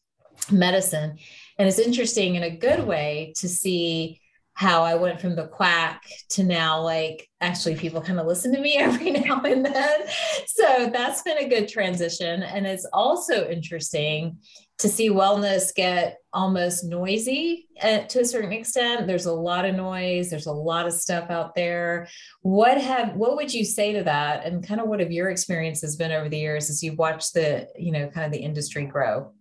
medicine. 0.52 1.18
And 1.58 1.68
it's 1.68 1.80
interesting 1.80 2.36
in 2.36 2.44
a 2.44 2.56
good 2.56 2.86
way 2.86 3.34
to 3.38 3.50
see 3.50 4.22
how 4.54 4.84
I 4.84 4.96
went 4.96 5.20
from 5.20 5.36
the 5.36 5.48
quack 5.48 6.04
to 6.32 6.44
now, 6.44 6.82
like, 6.82 7.28
actually, 7.42 7.76
people 7.76 8.02
kind 8.02 8.20
of 8.20 8.28
listen 8.28 8.54
to 8.54 8.62
me 8.62 8.78
every 8.78 9.12
now 9.12 9.42
and 9.42 9.66
then. 9.66 10.02
So 10.46 10.92
that's 10.94 11.24
been 11.24 11.40
a 11.40 11.50
good 11.50 11.68
transition. 11.68 12.44
And 12.44 12.68
it's 12.68 12.86
also 12.94 13.50
interesting 13.50 14.38
to 14.80 14.88
see 14.88 15.10
wellness 15.10 15.76
get 15.76 16.20
almost 16.32 16.86
noisy 16.86 17.68
uh, 17.82 18.00
to 18.00 18.22
a 18.22 18.26
certain 18.26 18.52
extent. 18.52 19.08
There's 19.08 19.26
a 19.26 19.34
lot 19.34 19.66
of 19.66 19.76
noise. 19.76 20.30
There's 20.30 20.46
a 20.46 20.54
lot 20.54 20.88
of 20.88 20.94
stuff 20.94 21.30
out 21.30 21.54
there. 21.54 22.08
What 22.42 22.80
have 22.80 23.16
what 23.16 23.36
would 23.36 23.54
you 23.54 23.66
say 23.66 23.94
to 23.94 24.04
that? 24.04 24.46
And 24.46 24.66
kind 24.66 24.80
of 24.80 24.88
what 24.88 25.02
have 25.02 25.12
your 25.12 25.30
experiences 25.30 25.96
been 25.98 26.12
over 26.12 26.30
the 26.30 26.40
years 26.40 26.70
as 26.70 26.82
you've 26.82 26.98
watched 26.98 27.34
the 27.34 27.68
you 27.78 27.92
know 27.92 28.08
kind 28.08 28.26
of 28.26 28.32
the 28.32 28.40
industry 28.40 28.86
grow? 28.86 29.32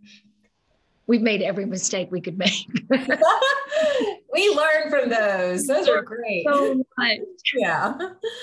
We've 1.07 1.22
made 1.22 1.40
every 1.40 1.64
mistake 1.64 2.09
we 2.11 2.20
could 2.20 2.37
make. 2.37 2.66
We 4.31 4.51
learn 4.51 4.90
from 4.90 5.09
those. 5.09 5.66
Those 5.66 5.88
are 5.88 6.03
great. 6.03 6.44
so 6.46 6.74
much. 6.98 7.18
Yeah. 7.57 7.94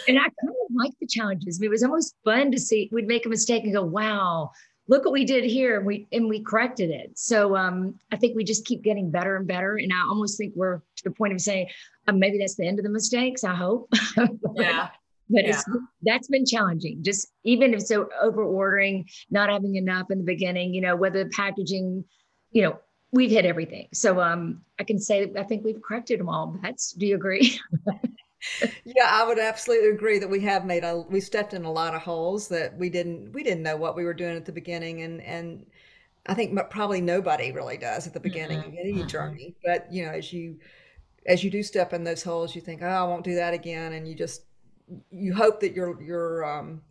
And 0.07 0.17
i 0.17 0.23
kind 0.23 0.33
of 0.49 0.75
like 0.75 0.91
the 0.99 1.07
challenges. 1.07 1.57
I 1.57 1.61
mean, 1.61 1.67
it 1.67 1.71
was 1.71 1.83
almost 1.83 2.15
fun 2.25 2.51
to 2.51 2.59
see 2.59 2.89
we'd 2.91 3.07
make 3.07 3.25
a 3.25 3.29
mistake 3.29 3.63
and 3.63 3.73
go 3.73 3.83
wow 3.83 4.51
look 4.87 5.03
what 5.03 5.13
we 5.13 5.25
did 5.25 5.43
here 5.43 5.77
and 5.77 5.85
we 5.85 6.07
and 6.11 6.27
we 6.27 6.41
corrected 6.41 6.89
it. 6.89 7.17
So 7.17 7.55
um, 7.55 7.95
i 8.11 8.17
think 8.17 8.35
we 8.35 8.43
just 8.43 8.65
keep 8.65 8.83
getting 8.83 9.09
better 9.09 9.35
and 9.35 9.47
better 9.47 9.77
and 9.77 9.91
i 9.91 10.01
almost 10.01 10.37
think 10.37 10.53
we're 10.55 10.77
to 10.77 11.03
the 11.03 11.11
point 11.11 11.33
of 11.33 11.41
saying 11.41 11.67
um, 12.07 12.19
maybe 12.19 12.37
that's 12.37 12.55
the 12.55 12.67
end 12.67 12.79
of 12.79 12.83
the 12.83 12.91
mistakes 12.91 13.43
i 13.43 13.55
hope. 13.55 13.91
Yeah. 14.55 14.89
But 15.27 15.45
yeah. 15.45 15.49
it's 15.49 15.65
that's 16.03 16.27
been 16.27 16.45
challenging 16.45 17.01
just 17.01 17.29
even 17.43 17.73
if 17.73 17.81
so 17.81 18.09
over 18.21 18.43
ordering 18.43 19.09
not 19.31 19.49
having 19.49 19.75
enough 19.75 20.11
in 20.11 20.19
the 20.19 20.23
beginning 20.23 20.73
you 20.73 20.81
know 20.81 20.95
whether 20.95 21.23
the 21.23 21.29
packaging 21.31 22.05
you 22.51 22.61
know 22.61 22.79
we've 23.11 23.31
hit 23.31 23.45
everything. 23.45 23.87
So 23.93 24.21
um 24.21 24.61
i 24.79 24.83
can 24.83 24.99
say 24.99 25.31
i 25.35 25.43
think 25.43 25.65
we've 25.65 25.81
corrected 25.81 26.19
them 26.19 26.29
all. 26.29 26.57
That's 26.61 26.91
do 26.91 27.07
you 27.07 27.15
agree 27.15 27.59
yeah, 28.85 29.07
I 29.09 29.25
would 29.25 29.39
absolutely 29.39 29.89
agree 29.89 30.19
that 30.19 30.29
we 30.29 30.39
have 30.41 30.65
made 30.65 30.83
a 30.83 30.97
we 31.09 31.19
stepped 31.19 31.53
in 31.53 31.65
a 31.65 31.71
lot 31.71 31.95
of 31.95 32.01
holes 32.01 32.47
that 32.49 32.77
we 32.77 32.89
didn't 32.89 33.33
we 33.33 33.43
didn't 33.43 33.63
know 33.63 33.77
what 33.77 33.95
we 33.95 34.03
were 34.03 34.13
doing 34.13 34.35
at 34.35 34.45
the 34.45 34.51
beginning 34.51 35.01
and 35.01 35.21
and 35.21 35.65
I 36.27 36.33
think 36.33 36.57
probably 36.69 37.01
nobody 37.01 37.51
really 37.51 37.77
does 37.77 38.07
at 38.07 38.13
the 38.13 38.19
beginning 38.19 38.59
mm-hmm. 38.59 38.69
of 38.69 38.77
any 38.79 38.93
mm-hmm. 38.93 39.07
journey. 39.07 39.55
But 39.63 39.91
you 39.91 40.05
know, 40.05 40.11
as 40.11 40.33
you 40.33 40.59
as 41.25 41.43
you 41.43 41.49
do 41.49 41.63
step 41.63 41.93
in 41.93 42.03
those 42.03 42.23
holes, 42.23 42.55
you 42.55 42.61
think, 42.61 42.81
"Oh, 42.81 42.87
I 42.87 43.03
won't 43.03 43.23
do 43.23 43.35
that 43.35 43.53
again," 43.53 43.93
and 43.93 44.07
you 44.07 44.15
just 44.15 44.43
you 45.11 45.33
hope 45.33 45.59
that 45.59 45.73
you're 45.73 46.01
you're 46.01 46.45
um, 46.45 46.81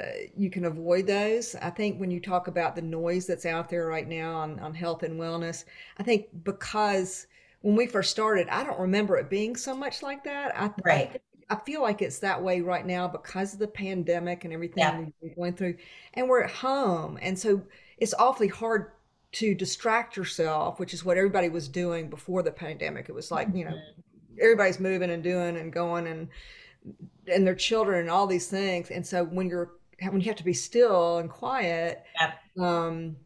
uh, 0.00 0.04
you 0.36 0.50
can 0.50 0.66
avoid 0.66 1.06
those. 1.06 1.56
I 1.56 1.70
think 1.70 1.98
when 1.98 2.10
you 2.10 2.20
talk 2.20 2.46
about 2.46 2.76
the 2.76 2.82
noise 2.82 3.26
that's 3.26 3.46
out 3.46 3.68
there 3.68 3.86
right 3.86 4.08
now 4.08 4.34
on 4.36 4.60
on 4.60 4.74
health 4.74 5.02
and 5.02 5.18
wellness, 5.18 5.64
I 5.98 6.04
think 6.04 6.26
because 6.44 7.26
when 7.62 7.76
we 7.76 7.86
first 7.86 8.10
started, 8.10 8.48
I 8.48 8.64
don't 8.64 8.78
remember 8.78 9.16
it 9.16 9.28
being 9.28 9.56
so 9.56 9.74
much 9.74 10.02
like 10.02 10.24
that. 10.24 10.56
I, 10.56 10.70
right. 10.84 11.20
I, 11.50 11.54
I 11.54 11.58
feel 11.64 11.82
like 11.82 12.00
it's 12.00 12.20
that 12.20 12.42
way 12.42 12.60
right 12.60 12.86
now 12.86 13.08
because 13.08 13.52
of 13.52 13.58
the 13.58 13.68
pandemic 13.68 14.44
and 14.44 14.52
everything 14.52 14.78
yeah. 14.78 15.04
we've 15.20 15.36
been 15.36 15.52
through, 15.54 15.76
and 16.14 16.28
we're 16.28 16.42
at 16.42 16.50
home, 16.50 17.18
and 17.20 17.38
so 17.38 17.62
it's 17.98 18.14
awfully 18.14 18.48
hard 18.48 18.92
to 19.32 19.54
distract 19.54 20.16
yourself, 20.16 20.80
which 20.80 20.94
is 20.94 21.04
what 21.04 21.16
everybody 21.16 21.48
was 21.48 21.68
doing 21.68 22.08
before 22.08 22.42
the 22.42 22.50
pandemic. 22.50 23.08
It 23.08 23.14
was 23.14 23.30
like 23.30 23.48
mm-hmm. 23.48 23.56
you 23.56 23.64
know 23.64 23.72
mm-hmm. 23.72 24.40
everybody's 24.40 24.80
moving 24.80 25.10
and 25.10 25.22
doing 25.22 25.56
and 25.56 25.72
going 25.72 26.06
and 26.06 26.28
and 27.26 27.46
their 27.46 27.54
children 27.54 28.00
and 28.00 28.10
all 28.10 28.26
these 28.26 28.46
things, 28.46 28.90
and 28.90 29.04
so 29.04 29.24
when 29.24 29.48
you're 29.48 29.72
when 30.08 30.20
you 30.20 30.28
have 30.28 30.36
to 30.36 30.44
be 30.44 30.54
still 30.54 31.18
and 31.18 31.28
quiet, 31.28 32.04
yeah. 32.20 32.32
um, 32.58 33.16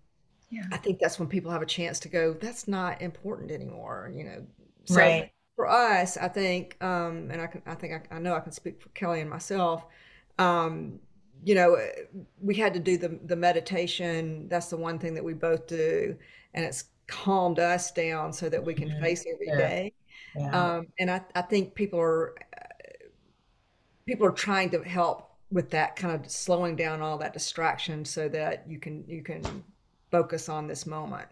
yeah. 0.54 0.62
I 0.70 0.76
think 0.76 1.00
that's 1.00 1.18
when 1.18 1.28
people 1.28 1.50
have 1.50 1.62
a 1.62 1.66
chance 1.66 1.98
to 2.00 2.08
go, 2.08 2.32
that's 2.34 2.68
not 2.68 3.02
important 3.02 3.50
anymore, 3.50 4.12
you 4.14 4.22
know. 4.22 4.46
So 4.84 4.96
right. 4.96 5.32
for 5.56 5.68
us, 5.68 6.16
I 6.16 6.28
think, 6.28 6.76
um, 6.80 7.28
and 7.32 7.40
I 7.40 7.48
can, 7.48 7.62
I 7.66 7.74
think 7.74 7.94
I, 7.94 8.16
I, 8.16 8.18
know 8.20 8.36
I 8.36 8.40
can 8.40 8.52
speak 8.52 8.80
for 8.80 8.88
Kelly 8.90 9.20
and 9.20 9.28
myself. 9.28 9.84
Um, 10.38 11.00
you 11.42 11.56
know, 11.56 11.76
we 12.40 12.54
had 12.54 12.72
to 12.74 12.80
do 12.80 12.96
the 12.96 13.18
the 13.24 13.36
meditation. 13.36 14.48
That's 14.48 14.68
the 14.68 14.76
one 14.76 14.98
thing 14.98 15.14
that 15.14 15.24
we 15.24 15.34
both 15.34 15.66
do, 15.66 16.16
and 16.54 16.64
it's 16.64 16.84
calmed 17.06 17.58
us 17.58 17.90
down 17.90 18.32
so 18.32 18.48
that 18.48 18.64
we 18.64 18.74
can 18.74 18.88
mm-hmm. 18.88 19.02
face 19.02 19.26
every 19.30 19.48
yeah. 19.48 19.56
day. 19.56 19.92
Yeah. 20.36 20.76
Um, 20.76 20.86
and 20.98 21.10
I, 21.10 21.20
I 21.34 21.42
think 21.42 21.74
people 21.74 22.00
are 22.00 22.34
people 24.06 24.26
are 24.26 24.32
trying 24.32 24.70
to 24.70 24.82
help 24.82 25.32
with 25.50 25.70
that 25.70 25.96
kind 25.96 26.14
of 26.14 26.30
slowing 26.30 26.76
down 26.76 27.02
all 27.02 27.18
that 27.18 27.32
distraction 27.32 28.04
so 28.04 28.28
that 28.28 28.64
you 28.68 28.78
can 28.78 29.04
you 29.06 29.22
can 29.22 29.42
focus 30.14 30.48
on 30.48 30.68
this 30.68 30.86
moment. 30.86 31.26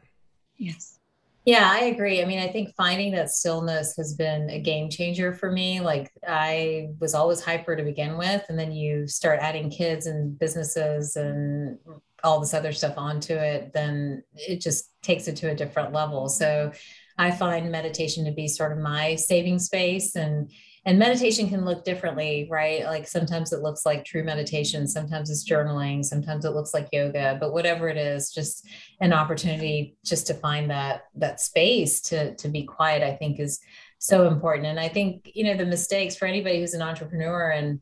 Yes. 0.56 0.98
Yeah, 1.44 1.68
I 1.70 1.84
agree. 1.84 2.20
I 2.20 2.24
mean, 2.24 2.40
I 2.40 2.48
think 2.48 2.74
finding 2.76 3.12
that 3.12 3.30
stillness 3.30 3.94
has 3.96 4.14
been 4.14 4.50
a 4.50 4.60
game 4.60 4.90
changer 4.90 5.32
for 5.32 5.52
me. 5.52 5.80
Like, 5.80 6.10
I 6.26 6.88
was 6.98 7.14
always 7.14 7.40
hyper 7.40 7.76
to 7.76 7.84
begin 7.84 8.18
with, 8.18 8.42
and 8.48 8.58
then 8.58 8.72
you 8.72 9.06
start 9.06 9.38
adding 9.40 9.70
kids 9.70 10.06
and 10.06 10.36
businesses 10.36 11.14
and 11.14 11.78
all 12.24 12.40
this 12.40 12.54
other 12.54 12.72
stuff 12.72 12.94
onto 12.96 13.34
it, 13.34 13.72
then 13.72 14.24
it 14.34 14.60
just 14.60 14.90
takes 15.00 15.28
it 15.28 15.36
to 15.36 15.50
a 15.50 15.54
different 15.54 15.92
level. 15.92 16.28
So, 16.28 16.72
I 17.18 17.30
find 17.30 17.70
meditation 17.70 18.24
to 18.24 18.32
be 18.32 18.48
sort 18.48 18.72
of 18.72 18.78
my 18.78 19.14
saving 19.14 19.60
space 19.60 20.16
and 20.16 20.50
and 20.84 20.98
meditation 20.98 21.48
can 21.48 21.64
look 21.64 21.84
differently 21.84 22.48
right? 22.50 22.84
Like 22.84 23.06
sometimes 23.06 23.52
it 23.52 23.62
looks 23.62 23.86
like 23.86 24.04
true 24.04 24.24
meditation 24.24 24.86
sometimes 24.86 25.30
it's 25.30 25.48
journaling 25.48 26.04
sometimes 26.04 26.44
it 26.44 26.50
looks 26.50 26.74
like 26.74 26.88
yoga 26.92 27.36
but 27.40 27.52
whatever 27.52 27.88
it 27.88 27.96
is 27.96 28.32
just 28.32 28.66
an 29.00 29.12
opportunity 29.12 29.96
just 30.04 30.26
to 30.28 30.34
find 30.34 30.70
that 30.70 31.04
that 31.14 31.40
space 31.40 32.00
to 32.02 32.34
to 32.36 32.48
be 32.48 32.64
quiet 32.64 33.02
i 33.02 33.14
think 33.14 33.38
is 33.38 33.60
so 34.02 34.26
important. 34.26 34.66
And 34.66 34.80
i 34.80 34.88
think 34.88 35.30
you 35.32 35.44
know 35.44 35.56
the 35.56 35.64
mistakes 35.64 36.16
for 36.16 36.26
anybody 36.26 36.58
who's 36.58 36.74
an 36.74 36.82
entrepreneur 36.82 37.50
and 37.50 37.80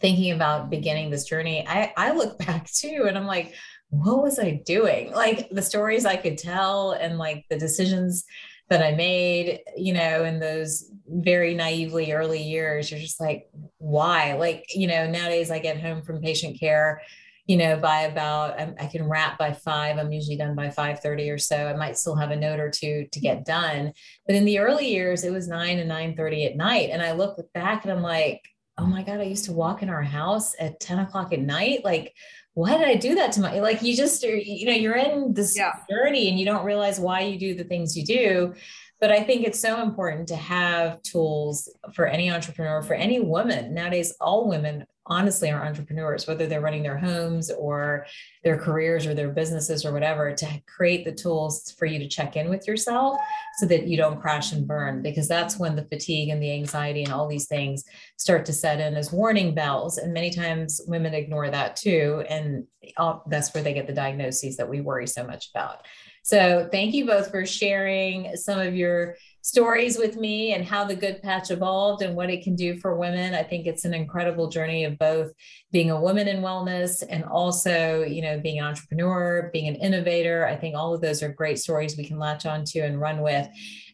thinking 0.00 0.32
about 0.32 0.68
beginning 0.68 1.10
this 1.10 1.24
journey 1.24 1.64
i 1.68 1.92
i 1.96 2.12
look 2.12 2.36
back 2.46 2.68
too 2.70 3.04
and 3.06 3.16
i'm 3.16 3.26
like 3.26 3.54
what 4.02 4.22
was 4.22 4.38
i 4.38 4.62
doing? 4.66 5.12
Like 5.12 5.48
the 5.50 5.62
stories 5.62 6.04
i 6.04 6.16
could 6.16 6.38
tell 6.38 6.92
and 6.92 7.18
like 7.18 7.44
the 7.48 7.58
decisions 7.58 8.24
that 8.70 8.82
I 8.82 8.92
made, 8.92 9.60
you 9.76 9.92
know, 9.92 10.24
in 10.24 10.40
those 10.40 10.90
very 11.06 11.54
naively 11.54 12.12
early 12.12 12.42
years. 12.42 12.90
You're 12.90 13.00
just 13.00 13.20
like, 13.20 13.48
why? 13.78 14.34
Like, 14.34 14.64
you 14.74 14.86
know, 14.86 15.08
nowadays 15.08 15.50
I 15.50 15.58
get 15.58 15.80
home 15.80 16.02
from 16.02 16.22
patient 16.22 16.58
care, 16.58 17.02
you 17.46 17.58
know, 17.58 17.76
by 17.76 18.02
about 18.02 18.58
um, 18.58 18.74
I, 18.80 18.86
can 18.86 19.06
wrap 19.06 19.38
by 19.38 19.52
five. 19.52 19.98
I'm 19.98 20.12
usually 20.12 20.38
done 20.38 20.54
by 20.54 20.70
five 20.70 21.00
thirty 21.00 21.28
or 21.28 21.36
so. 21.36 21.66
I 21.66 21.76
might 21.76 21.98
still 21.98 22.16
have 22.16 22.30
a 22.30 22.36
note 22.36 22.58
or 22.58 22.70
two 22.70 23.06
to 23.12 23.20
get 23.20 23.44
done, 23.44 23.92
but 24.26 24.34
in 24.34 24.46
the 24.46 24.58
early 24.58 24.88
years, 24.88 25.24
it 25.24 25.32
was 25.32 25.46
nine 25.46 25.78
and 25.78 25.88
nine 25.88 26.16
thirty 26.16 26.46
at 26.46 26.56
night. 26.56 26.88
And 26.90 27.02
I 27.02 27.12
look 27.12 27.38
back 27.52 27.84
and 27.84 27.92
I'm 27.92 28.02
like, 28.02 28.40
oh 28.78 28.86
my 28.86 29.02
god, 29.02 29.20
I 29.20 29.24
used 29.24 29.44
to 29.44 29.52
walk 29.52 29.82
in 29.82 29.90
our 29.90 30.02
house 30.02 30.54
at 30.58 30.80
ten 30.80 31.00
o'clock 31.00 31.34
at 31.34 31.40
night. 31.40 31.84
Like, 31.84 32.14
why 32.54 32.78
did 32.78 32.86
I 32.86 32.94
do 32.94 33.16
that 33.16 33.32
to 33.32 33.40
my 33.40 33.58
like 33.58 33.82
you 33.82 33.96
just 33.96 34.22
you 34.22 34.66
know 34.66 34.72
you're 34.72 34.96
in 34.96 35.34
this 35.34 35.56
yeah. 35.56 35.72
journey 35.90 36.28
and 36.28 36.38
you 36.38 36.44
don't 36.44 36.64
realize 36.64 36.98
why 36.98 37.20
you 37.20 37.38
do 37.38 37.54
the 37.54 37.64
things 37.64 37.96
you 37.96 38.04
do 38.04 38.54
but 39.00 39.10
I 39.10 39.22
think 39.22 39.44
it's 39.44 39.60
so 39.60 39.82
important 39.82 40.28
to 40.28 40.36
have 40.36 41.02
tools 41.02 41.68
for 41.92 42.06
any 42.06 42.30
entrepreneur 42.30 42.80
for 42.82 42.94
any 42.94 43.20
woman 43.20 43.74
nowadays 43.74 44.14
all 44.20 44.48
women 44.48 44.86
honestly 45.06 45.50
are 45.50 45.64
entrepreneurs, 45.64 46.26
whether 46.26 46.46
they're 46.46 46.60
running 46.60 46.82
their 46.82 46.98
homes 46.98 47.50
or 47.50 48.06
their 48.42 48.56
careers 48.56 49.06
or 49.06 49.14
their 49.14 49.28
businesses 49.28 49.84
or 49.84 49.92
whatever, 49.92 50.34
to 50.34 50.48
create 50.66 51.04
the 51.04 51.12
tools 51.12 51.74
for 51.78 51.86
you 51.86 51.98
to 51.98 52.08
check 52.08 52.36
in 52.36 52.48
with 52.48 52.66
yourself 52.66 53.18
so 53.58 53.66
that 53.66 53.86
you 53.86 53.96
don't 53.96 54.20
crash 54.20 54.52
and 54.52 54.66
burn, 54.66 55.02
because 55.02 55.28
that's 55.28 55.58
when 55.58 55.76
the 55.76 55.86
fatigue 55.86 56.30
and 56.30 56.42
the 56.42 56.52
anxiety 56.52 57.04
and 57.04 57.12
all 57.12 57.28
these 57.28 57.46
things 57.46 57.84
start 58.16 58.46
to 58.46 58.52
set 58.52 58.80
in 58.80 58.94
as 58.94 59.12
warning 59.12 59.54
bells. 59.54 59.98
And 59.98 60.12
many 60.12 60.30
times 60.30 60.80
women 60.86 61.14
ignore 61.14 61.50
that 61.50 61.76
too. 61.76 62.24
And 62.28 62.66
uh, 62.96 63.18
that's 63.28 63.52
where 63.52 63.62
they 63.62 63.74
get 63.74 63.86
the 63.86 63.92
diagnoses 63.92 64.56
that 64.56 64.68
we 64.68 64.80
worry 64.80 65.06
so 65.06 65.26
much 65.26 65.50
about. 65.54 65.86
So 66.24 66.66
thank 66.72 66.94
you 66.94 67.04
both 67.04 67.30
for 67.30 67.44
sharing 67.44 68.34
some 68.34 68.58
of 68.58 68.74
your 68.74 69.16
stories 69.42 69.98
with 69.98 70.16
me 70.16 70.54
and 70.54 70.64
how 70.64 70.82
the 70.82 70.96
good 70.96 71.20
patch 71.20 71.50
evolved 71.50 72.00
and 72.00 72.16
what 72.16 72.30
it 72.30 72.42
can 72.42 72.56
do 72.56 72.78
for 72.78 72.96
women. 72.96 73.34
I 73.34 73.42
think 73.42 73.66
it's 73.66 73.84
an 73.84 73.92
incredible 73.92 74.48
journey 74.48 74.84
of 74.84 74.98
both 74.98 75.32
being 75.70 75.90
a 75.90 76.00
woman 76.00 76.26
in 76.26 76.40
wellness 76.40 77.04
and 77.06 77.24
also, 77.24 78.04
you 78.04 78.22
know, 78.22 78.40
being 78.40 78.58
an 78.58 78.64
entrepreneur, 78.64 79.50
being 79.52 79.68
an 79.68 79.74
innovator. 79.74 80.46
I 80.46 80.56
think 80.56 80.74
all 80.74 80.94
of 80.94 81.02
those 81.02 81.22
are 81.22 81.28
great 81.28 81.58
stories 81.58 81.98
we 81.98 82.06
can 82.06 82.18
latch 82.18 82.46
onto 82.46 82.80
and 82.80 82.98
run 82.98 83.20
with. 83.20 83.46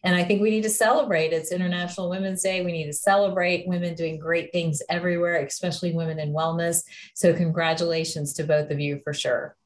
And 0.05 0.15
I 0.15 0.23
think 0.23 0.41
we 0.41 0.51
need 0.51 0.63
to 0.63 0.69
celebrate. 0.69 1.33
It's 1.33 1.51
International 1.51 2.09
Women's 2.09 2.41
Day. 2.41 2.63
We 2.63 2.71
need 2.71 2.85
to 2.85 2.93
celebrate 2.93 3.67
women 3.67 3.93
doing 3.93 4.17
great 4.17 4.53
things 4.53 4.81
everywhere, 4.87 5.43
especially 5.43 5.91
women 5.91 6.17
in 6.17 6.31
wellness. 6.31 6.83
So 7.13 7.33
congratulations 7.33 8.31
to 8.35 8.45
both 8.45 8.71
of 8.71 8.79
you 8.79 9.01
for 9.03 9.13
sure. 9.13 9.57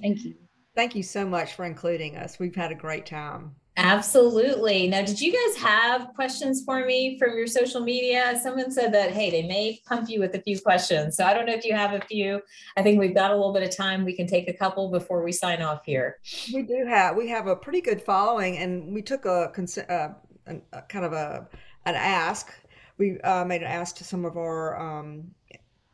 Thank 0.00 0.24
you. 0.24 0.43
Thank 0.74 0.96
you 0.96 1.02
so 1.02 1.24
much 1.24 1.54
for 1.54 1.64
including 1.64 2.16
us. 2.16 2.38
We've 2.38 2.54
had 2.54 2.72
a 2.72 2.74
great 2.74 3.06
time. 3.06 3.54
Absolutely. 3.76 4.86
Now, 4.86 5.02
did 5.02 5.20
you 5.20 5.32
guys 5.32 5.60
have 5.60 6.14
questions 6.14 6.62
for 6.64 6.84
me 6.84 7.18
from 7.18 7.36
your 7.36 7.48
social 7.48 7.80
media? 7.80 8.38
Someone 8.40 8.70
said 8.70 8.94
that, 8.94 9.10
hey, 9.10 9.30
they 9.30 9.42
may 9.42 9.80
pump 9.86 10.08
you 10.08 10.20
with 10.20 10.34
a 10.34 10.40
few 10.40 10.60
questions. 10.60 11.16
So 11.16 11.24
I 11.24 11.34
don't 11.34 11.44
know 11.44 11.54
if 11.54 11.64
you 11.64 11.74
have 11.74 11.92
a 11.92 12.00
few. 12.00 12.40
I 12.76 12.82
think 12.82 13.00
we've 13.00 13.14
got 13.14 13.32
a 13.32 13.34
little 13.34 13.52
bit 13.52 13.64
of 13.64 13.76
time. 13.76 14.04
We 14.04 14.14
can 14.14 14.28
take 14.28 14.48
a 14.48 14.52
couple 14.52 14.90
before 14.90 15.24
we 15.24 15.32
sign 15.32 15.60
off 15.60 15.84
here. 15.84 16.18
We 16.52 16.62
do 16.62 16.86
have, 16.88 17.16
we 17.16 17.28
have 17.28 17.48
a 17.48 17.56
pretty 17.56 17.80
good 17.80 18.00
following 18.00 18.58
and 18.58 18.94
we 18.94 19.02
took 19.02 19.24
a, 19.24 19.50
uh, 19.88 20.14
a, 20.46 20.56
a 20.72 20.82
kind 20.82 21.04
of 21.04 21.12
a, 21.12 21.48
an 21.84 21.96
ask. 21.96 22.52
We 22.96 23.20
uh, 23.22 23.44
made 23.44 23.62
an 23.62 23.68
ask 23.68 23.96
to 23.96 24.04
some 24.04 24.24
of 24.24 24.36
our 24.36 24.80
um, 24.80 25.24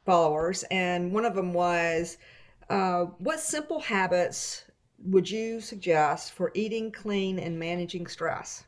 followers 0.04 0.64
and 0.70 1.12
one 1.12 1.24
of 1.24 1.34
them 1.34 1.54
was, 1.54 2.18
uh, 2.68 3.06
what 3.18 3.40
simple 3.40 3.80
habits 3.80 4.64
would 5.02 5.30
you 5.30 5.60
suggest 5.60 6.32
for 6.32 6.52
eating 6.54 6.92
clean 6.92 7.38
and 7.38 7.58
managing 7.58 8.06
stress? 8.06 8.64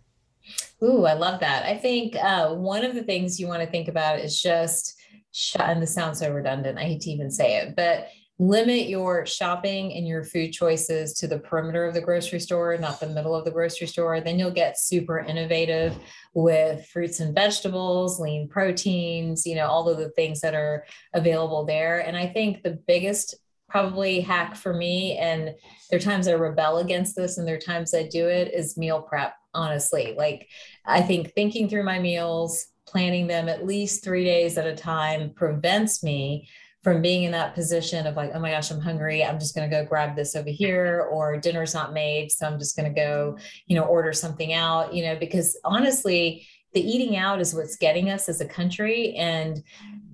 Ooh, 0.83 1.05
I 1.05 1.12
love 1.12 1.40
that. 1.40 1.64
I 1.64 1.77
think 1.77 2.16
uh, 2.16 2.55
one 2.55 2.85
of 2.85 2.95
the 2.95 3.03
things 3.05 3.38
you 3.38 3.47
want 3.47 3.62
to 3.62 3.71
think 3.71 3.88
about 3.88 4.18
is 4.18 4.40
just, 4.40 5.01
shut, 5.31 5.71
and 5.71 5.83
this 5.83 5.95
sounds 5.95 6.18
so 6.18 6.33
redundant, 6.33 6.79
I 6.79 6.83
hate 6.83 7.03
to 7.03 7.11
even 7.11 7.31
say 7.31 7.59
it, 7.59 7.77
but 7.77 8.09
limit 8.38 8.88
your 8.88 9.25
shopping 9.25 9.92
and 9.92 10.09
your 10.09 10.25
food 10.25 10.53
choices 10.53 11.14
to 11.14 11.29
the 11.29 11.38
perimeter 11.38 11.85
of 11.85 11.95
the 11.95 12.01
grocery 12.01 12.40
store, 12.40 12.77
not 12.77 12.99
the 12.99 13.07
middle 13.07 13.37
of 13.37 13.45
the 13.45 13.51
grocery 13.53 13.87
store. 13.87 14.21
Then 14.21 14.37
you'll 14.37 14.51
get 14.51 14.81
super 14.81 15.21
innovative 15.21 15.97
with 16.35 16.85
fruits 16.87 17.21
and 17.21 17.35
vegetables, 17.35 18.18
lean 18.18 18.49
proteins, 18.49 19.47
you 19.47 19.55
know, 19.55 19.66
all 19.66 19.88
of 19.88 19.99
the 19.99 20.11
things 20.11 20.40
that 20.40 20.55
are 20.55 20.85
available 21.14 21.64
there. 21.64 22.01
And 22.01 22.16
I 22.16 22.27
think 22.27 22.62
the 22.62 22.81
biggest 22.88 23.37
probably 23.73 24.21
hack 24.21 24.55
for 24.55 24.75
me 24.75 25.17
and 25.17 25.55
there 25.89 25.97
are 25.97 26.03
times 26.03 26.29
i 26.29 26.33
rebel 26.33 26.77
against 26.77 27.17
this 27.17 27.39
and 27.39 27.49
there 27.49 27.55
are 27.57 27.59
times 27.59 27.95
i 27.95 28.07
do 28.07 28.29
it 28.29 28.53
is 28.53 28.77
meal 28.77 29.01
prep 29.01 29.35
honestly. 29.55 30.15
Like 30.17 30.47
i 30.85 31.01
think 31.01 31.33
thinking 31.33 31.69
through 31.69 31.85
my 31.85 31.99
meals 31.99 32.67
planning 32.87 33.27
them 33.27 33.49
at 33.49 33.67
least 33.67 34.05
three 34.05 34.25
days 34.25 34.59
at 34.59 34.67
a 34.67 34.77
time 34.77 35.33
prevents 35.35 36.03
me 36.03 36.47
from 36.83 37.01
being 37.01 37.23
in 37.23 37.33
that 37.33 37.55
position 37.55 38.07
of 38.07 38.15
like 38.15 38.33
oh 38.35 38.41
my 38.41 38.51
gosh 38.51 38.71
i'm 38.71 38.81
hungry 38.81 39.25
i'm 39.25 39.39
just 39.39 39.55
going 39.55 39.69
to 39.69 39.75
go 39.75 39.87
grab 39.87 40.17
this 40.17 40.37
over 40.37 40.51
here 40.51 41.09
or 41.11 41.39
dinner's 41.39 41.73
not 41.73 41.95
made 41.95 42.31
so 42.31 42.47
i'm 42.47 42.59
just 42.59 42.77
going 42.77 42.93
to 42.93 43.01
go 43.01 43.39
you 43.67 43.77
know 43.77 43.85
order 43.85 44.13
something 44.13 44.53
out 44.53 44.93
you 44.93 45.05
know 45.05 45.17
because 45.17 45.59
honestly 45.65 46.47
the 46.75 46.81
eating 46.81 47.17
out 47.17 47.41
is 47.41 47.55
what's 47.55 47.77
getting 47.77 48.11
us 48.11 48.29
as 48.29 48.41
a 48.41 48.47
country. 48.47 49.15
And 49.15 49.63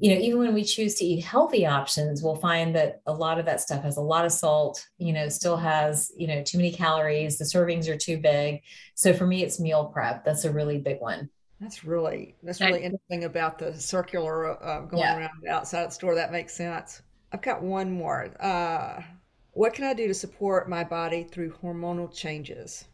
you 0.00 0.14
know 0.14 0.20
even 0.20 0.38
when 0.38 0.54
we 0.54 0.64
choose 0.64 0.94
to 0.96 1.04
eat 1.04 1.24
healthy 1.24 1.66
options 1.66 2.22
we'll 2.22 2.36
find 2.36 2.74
that 2.74 3.00
a 3.06 3.12
lot 3.12 3.38
of 3.38 3.46
that 3.46 3.60
stuff 3.60 3.82
has 3.82 3.96
a 3.96 4.00
lot 4.00 4.24
of 4.24 4.32
salt 4.32 4.86
you 4.98 5.12
know 5.12 5.28
still 5.28 5.56
has 5.56 6.12
you 6.16 6.26
know 6.26 6.42
too 6.42 6.58
many 6.58 6.72
calories. 6.72 7.38
The 7.38 7.44
servings 7.44 7.88
are 7.88 7.96
too 7.96 8.18
big. 8.18 8.62
So 8.94 9.12
for 9.12 9.26
me 9.26 9.42
it's 9.42 9.60
meal 9.60 9.86
prep. 9.86 10.24
That's 10.24 10.44
a 10.44 10.52
really 10.52 10.78
big 10.78 11.00
one. 11.00 11.28
That's 11.60 11.84
really 11.84 12.36
that's 12.42 12.60
really 12.60 12.84
interesting 12.84 13.24
about 13.24 13.58
the 13.58 13.74
circular 13.74 14.62
uh, 14.62 14.82
going 14.82 15.02
yeah. 15.02 15.18
around 15.18 15.48
outside 15.48 15.86
the 15.86 15.90
store. 15.90 16.14
That 16.14 16.30
makes 16.30 16.54
sense. 16.54 17.02
I've 17.32 17.42
got 17.42 17.62
one 17.62 17.90
more. 17.90 18.30
Uh, 18.40 19.02
what 19.52 19.74
can 19.74 19.84
i 19.84 19.92
do 19.92 20.06
to 20.06 20.14
support 20.14 20.68
my 20.68 20.84
body 20.84 21.24
through 21.24 21.52
hormonal 21.62 22.14
changes? 22.14 22.84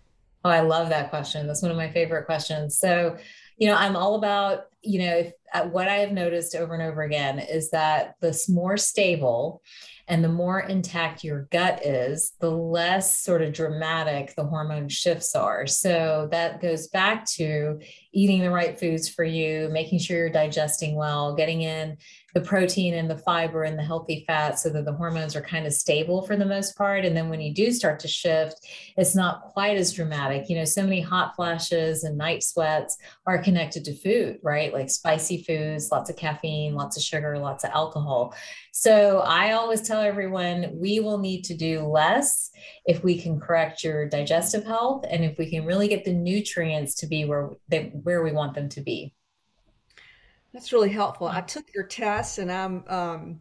Oh 0.44 0.50
i 0.50 0.60
love 0.60 0.88
that 0.88 1.10
question. 1.10 1.46
That's 1.46 1.60
one 1.60 1.70
of 1.70 1.76
my 1.76 1.90
favorite 1.90 2.24
questions. 2.24 2.78
So 2.78 3.18
you 3.56 3.68
know, 3.68 3.74
I'm 3.74 3.96
all 3.96 4.16
about, 4.16 4.66
you 4.82 5.00
know, 5.00 5.32
uh, 5.52 5.62
what 5.62 5.88
I 5.88 5.96
have 5.96 6.12
noticed 6.12 6.54
over 6.54 6.74
and 6.74 6.82
over 6.82 7.02
again 7.02 7.38
is 7.38 7.70
that 7.70 8.16
the 8.20 8.38
more 8.48 8.76
stable 8.76 9.62
and 10.06 10.22
the 10.22 10.28
more 10.28 10.60
intact 10.60 11.24
your 11.24 11.48
gut 11.50 11.84
is, 11.86 12.32
the 12.40 12.50
less 12.50 13.20
sort 13.20 13.40
of 13.40 13.54
dramatic 13.54 14.34
the 14.34 14.44
hormone 14.44 14.88
shifts 14.88 15.34
are. 15.34 15.66
So 15.66 16.28
that 16.30 16.60
goes 16.60 16.88
back 16.88 17.24
to 17.36 17.80
eating 18.12 18.40
the 18.40 18.50
right 18.50 18.78
foods 18.78 19.08
for 19.08 19.24
you, 19.24 19.70
making 19.72 20.00
sure 20.00 20.18
you're 20.18 20.28
digesting 20.28 20.94
well, 20.94 21.34
getting 21.34 21.62
in 21.62 21.96
the 22.34 22.40
protein 22.40 22.94
and 22.94 23.08
the 23.08 23.16
fiber 23.16 23.62
and 23.62 23.78
the 23.78 23.82
healthy 23.82 24.24
fat 24.26 24.58
so 24.58 24.68
that 24.68 24.84
the 24.84 24.92
hormones 24.92 25.36
are 25.36 25.40
kind 25.40 25.66
of 25.66 25.72
stable 25.72 26.22
for 26.26 26.36
the 26.36 26.44
most 26.44 26.76
part. 26.76 27.04
And 27.04 27.16
then 27.16 27.28
when 27.28 27.40
you 27.40 27.54
do 27.54 27.70
start 27.70 28.00
to 28.00 28.08
shift, 28.08 28.56
it's 28.96 29.14
not 29.14 29.42
quite 29.42 29.76
as 29.76 29.92
dramatic. 29.92 30.48
You 30.48 30.56
know, 30.56 30.64
so 30.64 30.82
many 30.82 31.00
hot 31.00 31.36
flashes 31.36 32.02
and 32.02 32.18
night 32.18 32.42
sweats 32.42 32.98
are 33.24 33.38
connected 33.38 33.84
to 33.84 33.94
food, 33.94 34.38
right? 34.42 34.72
Like 34.72 34.90
spicy 34.90 35.44
foods, 35.44 35.90
lots 35.92 36.10
of 36.10 36.16
caffeine, 36.16 36.74
lots 36.74 36.96
of 36.96 37.04
sugar, 37.04 37.38
lots 37.38 37.62
of 37.62 37.70
alcohol. 37.70 38.34
So 38.72 39.20
I 39.20 39.52
always 39.52 39.82
tell 39.82 40.00
everyone 40.00 40.70
we 40.74 40.98
will 40.98 41.18
need 41.18 41.44
to 41.44 41.54
do 41.54 41.82
less 41.82 42.50
if 42.84 43.04
we 43.04 43.16
can 43.16 43.38
correct 43.38 43.84
your 43.84 44.08
digestive 44.08 44.64
health 44.64 45.04
and 45.08 45.24
if 45.24 45.38
we 45.38 45.48
can 45.48 45.64
really 45.64 45.86
get 45.86 46.04
the 46.04 46.12
nutrients 46.12 46.96
to 46.96 47.06
be 47.06 47.24
where 47.24 47.50
they, 47.68 47.92
where 48.02 48.24
we 48.24 48.32
want 48.32 48.54
them 48.54 48.68
to 48.70 48.80
be. 48.80 49.14
That's 50.54 50.72
really 50.72 50.90
helpful. 50.90 51.26
I 51.26 51.40
took 51.40 51.64
your 51.74 51.82
test 51.82 52.38
and 52.38 52.50
I'm 52.50 52.84
um, 52.86 53.40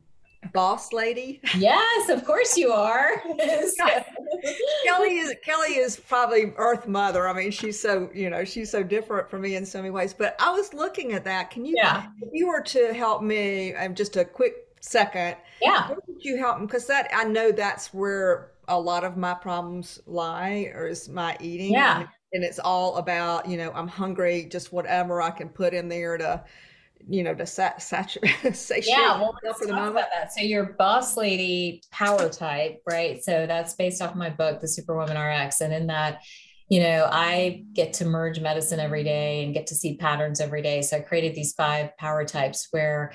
boss 0.51 0.91
lady. 0.91 1.39
Yes, 1.55 2.09
of 2.09 2.25
course 2.25 2.57
you 2.57 2.71
are. 2.71 3.21
Kelly 4.83 5.17
is 5.17 5.35
Kelly 5.45 5.75
is 5.75 5.95
probably 5.95 6.53
Earth 6.57 6.87
Mother. 6.87 7.27
I 7.27 7.33
mean, 7.33 7.51
she's 7.51 7.79
so 7.79 8.09
you 8.15 8.31
know 8.31 8.43
she's 8.43 8.71
so 8.71 8.81
different 8.81 9.29
from 9.29 9.41
me 9.41 9.55
in 9.55 9.65
so 9.65 9.77
many 9.77 9.91
ways. 9.91 10.11
But 10.11 10.35
I 10.39 10.49
was 10.49 10.73
looking 10.73 11.13
at 11.13 11.23
that. 11.25 11.51
Can 11.51 11.65
you, 11.65 11.75
yeah. 11.77 12.07
if 12.19 12.29
you 12.33 12.47
were 12.47 12.61
to 12.61 12.93
help 12.93 13.21
me, 13.21 13.75
I'm 13.75 13.91
um, 13.91 13.95
just 13.95 14.17
a 14.17 14.25
quick 14.25 14.75
second. 14.79 15.37
Yeah. 15.61 15.89
Would 15.89 16.25
you 16.25 16.37
help 16.37 16.59
me? 16.59 16.65
Because 16.65 16.87
that 16.87 17.09
I 17.13 17.25
know 17.25 17.51
that's 17.51 17.93
where 17.93 18.53
a 18.67 18.79
lot 18.79 19.03
of 19.03 19.17
my 19.17 19.35
problems 19.35 20.01
lie, 20.07 20.71
or 20.73 20.87
is 20.87 21.09
my 21.09 21.37
eating. 21.39 21.73
Yeah. 21.73 21.99
And, 21.99 22.07
and 22.33 22.43
it's 22.43 22.57
all 22.57 22.97
about 22.97 23.47
you 23.47 23.57
know 23.57 23.71
I'm 23.75 23.87
hungry, 23.87 24.47
just 24.51 24.73
whatever 24.73 25.21
I 25.21 25.29
can 25.29 25.49
put 25.49 25.75
in 25.75 25.89
there 25.89 26.17
to 26.17 26.43
you 27.09 27.23
know 27.23 27.33
to 27.33 27.45
sat, 27.45 27.81
saturate 27.81 28.33
yeah 28.87 29.19
well 29.19 29.37
for 29.41 29.65
the 29.65 29.71
talk 29.71 29.75
moment. 29.75 29.91
about 29.91 30.09
that. 30.13 30.33
So 30.33 30.41
your 30.41 30.73
boss 30.73 31.17
lady 31.17 31.81
power 31.91 32.29
type 32.29 32.81
right? 32.89 33.23
So 33.23 33.45
that's 33.47 33.73
based 33.75 34.01
off 34.01 34.15
my 34.15 34.29
book 34.29 34.61
the 34.61 34.67
superwoman 34.67 35.17
rx 35.17 35.61
and 35.61 35.73
in 35.73 35.87
that 35.87 36.21
you 36.69 36.79
know 36.79 37.07
i 37.11 37.63
get 37.73 37.93
to 37.93 38.05
merge 38.05 38.39
medicine 38.39 38.79
every 38.79 39.03
day 39.03 39.43
and 39.43 39.53
get 39.53 39.67
to 39.67 39.75
see 39.75 39.97
patterns 39.97 40.39
every 40.39 40.61
day. 40.61 40.81
So 40.81 40.97
i 40.97 40.99
created 40.99 41.35
these 41.35 41.53
five 41.53 41.95
power 41.97 42.25
types 42.25 42.67
where 42.71 43.13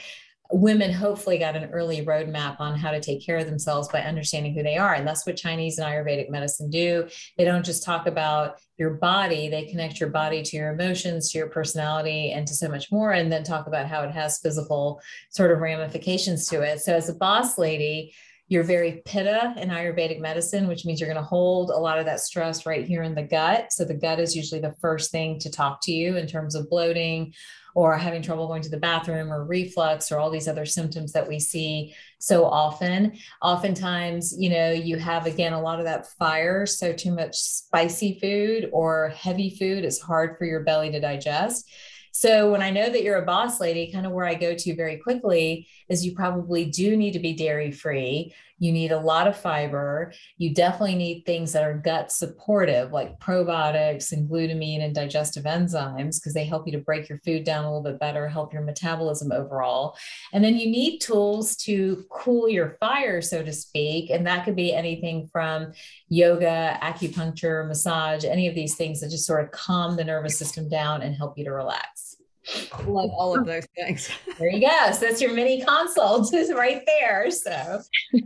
women 0.50 0.90
hopefully 0.90 1.38
got 1.38 1.56
an 1.56 1.70
early 1.70 2.04
roadmap 2.04 2.58
on 2.58 2.78
how 2.78 2.90
to 2.90 3.00
take 3.00 3.24
care 3.24 3.36
of 3.36 3.46
themselves 3.46 3.88
by 3.88 4.00
understanding 4.00 4.54
who 4.54 4.62
they 4.62 4.76
are. 4.76 4.94
And 4.94 5.06
that's 5.06 5.26
what 5.26 5.36
Chinese 5.36 5.78
and 5.78 5.86
Ayurvedic 5.86 6.30
medicine 6.30 6.70
do. 6.70 7.06
They 7.36 7.44
don't 7.44 7.64
just 7.64 7.84
talk 7.84 8.06
about 8.06 8.58
your 8.78 8.90
body, 8.90 9.48
they 9.48 9.66
connect 9.66 10.00
your 10.00 10.08
body 10.08 10.42
to 10.42 10.56
your 10.56 10.72
emotions, 10.72 11.30
to 11.32 11.38
your 11.38 11.48
personality, 11.48 12.30
and 12.30 12.46
to 12.46 12.54
so 12.54 12.68
much 12.68 12.90
more, 12.90 13.12
and 13.12 13.30
then 13.30 13.42
talk 13.42 13.66
about 13.66 13.88
how 13.88 14.02
it 14.02 14.12
has 14.12 14.38
physical 14.38 15.00
sort 15.30 15.50
of 15.50 15.58
ramifications 15.58 16.46
to 16.46 16.62
it. 16.62 16.80
So, 16.80 16.94
as 16.94 17.08
a 17.08 17.14
boss 17.14 17.58
lady, 17.58 18.14
you're 18.46 18.64
very 18.64 19.02
pitta 19.04 19.52
in 19.58 19.68
Ayurvedic 19.68 20.20
medicine, 20.20 20.68
which 20.68 20.86
means 20.86 21.00
you're 21.00 21.12
going 21.12 21.22
to 21.22 21.28
hold 21.28 21.70
a 21.70 21.76
lot 21.76 21.98
of 21.98 22.06
that 22.06 22.20
stress 22.20 22.64
right 22.64 22.86
here 22.86 23.02
in 23.02 23.14
the 23.14 23.22
gut. 23.22 23.72
So, 23.72 23.84
the 23.84 23.94
gut 23.94 24.20
is 24.20 24.36
usually 24.36 24.60
the 24.60 24.76
first 24.80 25.10
thing 25.10 25.38
to 25.40 25.50
talk 25.50 25.80
to 25.82 25.92
you 25.92 26.16
in 26.16 26.26
terms 26.26 26.54
of 26.54 26.70
bloating 26.70 27.34
or 27.78 27.96
having 27.96 28.20
trouble 28.20 28.48
going 28.48 28.60
to 28.60 28.68
the 28.68 28.76
bathroom 28.76 29.32
or 29.32 29.44
reflux 29.44 30.10
or 30.10 30.18
all 30.18 30.30
these 30.30 30.48
other 30.48 30.66
symptoms 30.66 31.12
that 31.12 31.28
we 31.28 31.38
see 31.38 31.94
so 32.18 32.44
often. 32.44 33.16
Oftentimes, 33.40 34.34
you 34.36 34.50
know, 34.50 34.72
you 34.72 34.96
have 34.96 35.26
again 35.26 35.52
a 35.52 35.62
lot 35.62 35.78
of 35.78 35.84
that 35.84 36.08
fire. 36.18 36.66
So, 36.66 36.92
too 36.92 37.14
much 37.14 37.36
spicy 37.36 38.18
food 38.18 38.68
or 38.72 39.10
heavy 39.10 39.50
food 39.56 39.84
is 39.84 40.00
hard 40.00 40.36
for 40.36 40.44
your 40.44 40.64
belly 40.64 40.90
to 40.90 40.98
digest. 40.98 41.70
So 42.10 42.50
when 42.50 42.62
I 42.62 42.70
know 42.70 42.90
that 42.90 43.04
you're 43.04 43.22
a 43.22 43.24
boss 43.24 43.60
lady, 43.60 43.92
kind 43.92 44.04
of 44.04 44.10
where 44.10 44.26
I 44.26 44.34
go 44.34 44.52
to 44.52 44.74
very 44.74 44.96
quickly 44.96 45.68
is 45.88 46.04
you 46.04 46.16
probably 46.16 46.64
do 46.64 46.96
need 46.96 47.12
to 47.12 47.20
be 47.20 47.34
dairy 47.34 47.70
free. 47.70 48.34
You 48.58 48.72
need 48.72 48.92
a 48.92 48.98
lot 48.98 49.26
of 49.26 49.36
fiber. 49.36 50.12
You 50.36 50.52
definitely 50.54 50.96
need 50.96 51.22
things 51.24 51.52
that 51.52 51.64
are 51.64 51.74
gut 51.74 52.10
supportive, 52.10 52.92
like 52.92 53.18
probiotics 53.20 54.12
and 54.12 54.28
glutamine 54.28 54.82
and 54.82 54.94
digestive 54.94 55.44
enzymes, 55.44 56.16
because 56.16 56.34
they 56.34 56.44
help 56.44 56.66
you 56.66 56.72
to 56.72 56.78
break 56.78 57.08
your 57.08 57.18
food 57.18 57.44
down 57.44 57.64
a 57.64 57.68
little 57.68 57.82
bit 57.82 58.00
better, 58.00 58.28
help 58.28 58.52
your 58.52 58.62
metabolism 58.62 59.32
overall. 59.32 59.96
And 60.32 60.42
then 60.42 60.56
you 60.56 60.70
need 60.70 60.98
tools 60.98 61.56
to 61.56 62.04
cool 62.10 62.48
your 62.48 62.76
fire, 62.80 63.22
so 63.22 63.42
to 63.42 63.52
speak. 63.52 64.10
And 64.10 64.26
that 64.26 64.44
could 64.44 64.56
be 64.56 64.74
anything 64.74 65.28
from 65.32 65.72
yoga, 66.08 66.78
acupuncture, 66.82 67.66
massage, 67.66 68.24
any 68.24 68.48
of 68.48 68.54
these 68.54 68.74
things 68.74 69.00
that 69.00 69.10
just 69.10 69.26
sort 69.26 69.44
of 69.44 69.50
calm 69.50 69.96
the 69.96 70.04
nervous 70.04 70.38
system 70.38 70.68
down 70.68 71.02
and 71.02 71.14
help 71.14 71.38
you 71.38 71.44
to 71.44 71.52
relax. 71.52 72.07
Love 72.86 73.10
all 73.10 73.36
of 73.38 73.44
those 73.46 73.66
things. 73.76 74.08
There 74.38 74.48
you 74.50 74.60
go. 74.60 74.92
So 74.92 75.00
that's 75.06 75.20
your 75.20 75.32
mini 75.34 75.62
consult 75.62 76.32
is 76.40 76.52
right 76.52 76.82
there. 76.86 77.30
So 77.30 77.80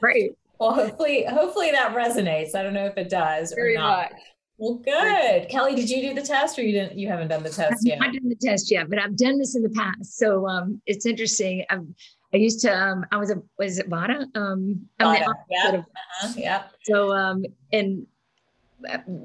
great. 0.00 0.32
Well, 0.58 0.72
hopefully, 0.72 1.24
hopefully 1.24 1.70
that 1.72 1.94
resonates. 1.94 2.54
I 2.54 2.62
don't 2.62 2.72
know 2.74 2.86
if 2.86 2.96
it 2.96 3.10
does 3.10 3.52
Very 3.54 3.76
or 3.76 3.80
not. 3.80 4.12
much. 4.12 4.20
Well, 4.56 4.74
good. 4.76 5.48
Kelly, 5.48 5.74
did 5.74 5.90
you 5.90 6.00
do 6.00 6.14
the 6.14 6.22
test 6.26 6.58
or 6.58 6.62
you 6.62 6.72
didn't 6.72 6.96
you 6.98 7.08
haven't 7.08 7.28
done 7.28 7.42
the 7.42 7.50
test 7.50 7.84
yet? 7.84 7.98
I've 8.00 8.12
not 8.12 8.14
done 8.14 8.28
the 8.28 8.36
test 8.40 8.70
yet, 8.70 8.88
but 8.88 8.98
I've 9.00 9.16
done 9.16 9.38
this 9.38 9.56
in 9.56 9.62
the 9.62 9.70
past. 9.70 10.16
So 10.16 10.46
um 10.48 10.80
it's 10.86 11.06
interesting. 11.06 11.64
I've 11.70 11.80
I 12.32 12.36
used 12.36 12.60
to 12.62 12.70
um 12.72 13.04
I 13.10 13.16
was 13.16 13.30
a 13.30 13.42
was 13.58 13.78
it 13.78 13.90
Vata? 13.90 14.24
Um 14.36 14.86
the 14.98 15.04
yeah. 15.50 15.68
of- 15.70 15.80
Uh-huh, 15.80 16.32
yeah. 16.36 16.62
so 16.84 17.12
um 17.12 17.44
and 17.72 18.06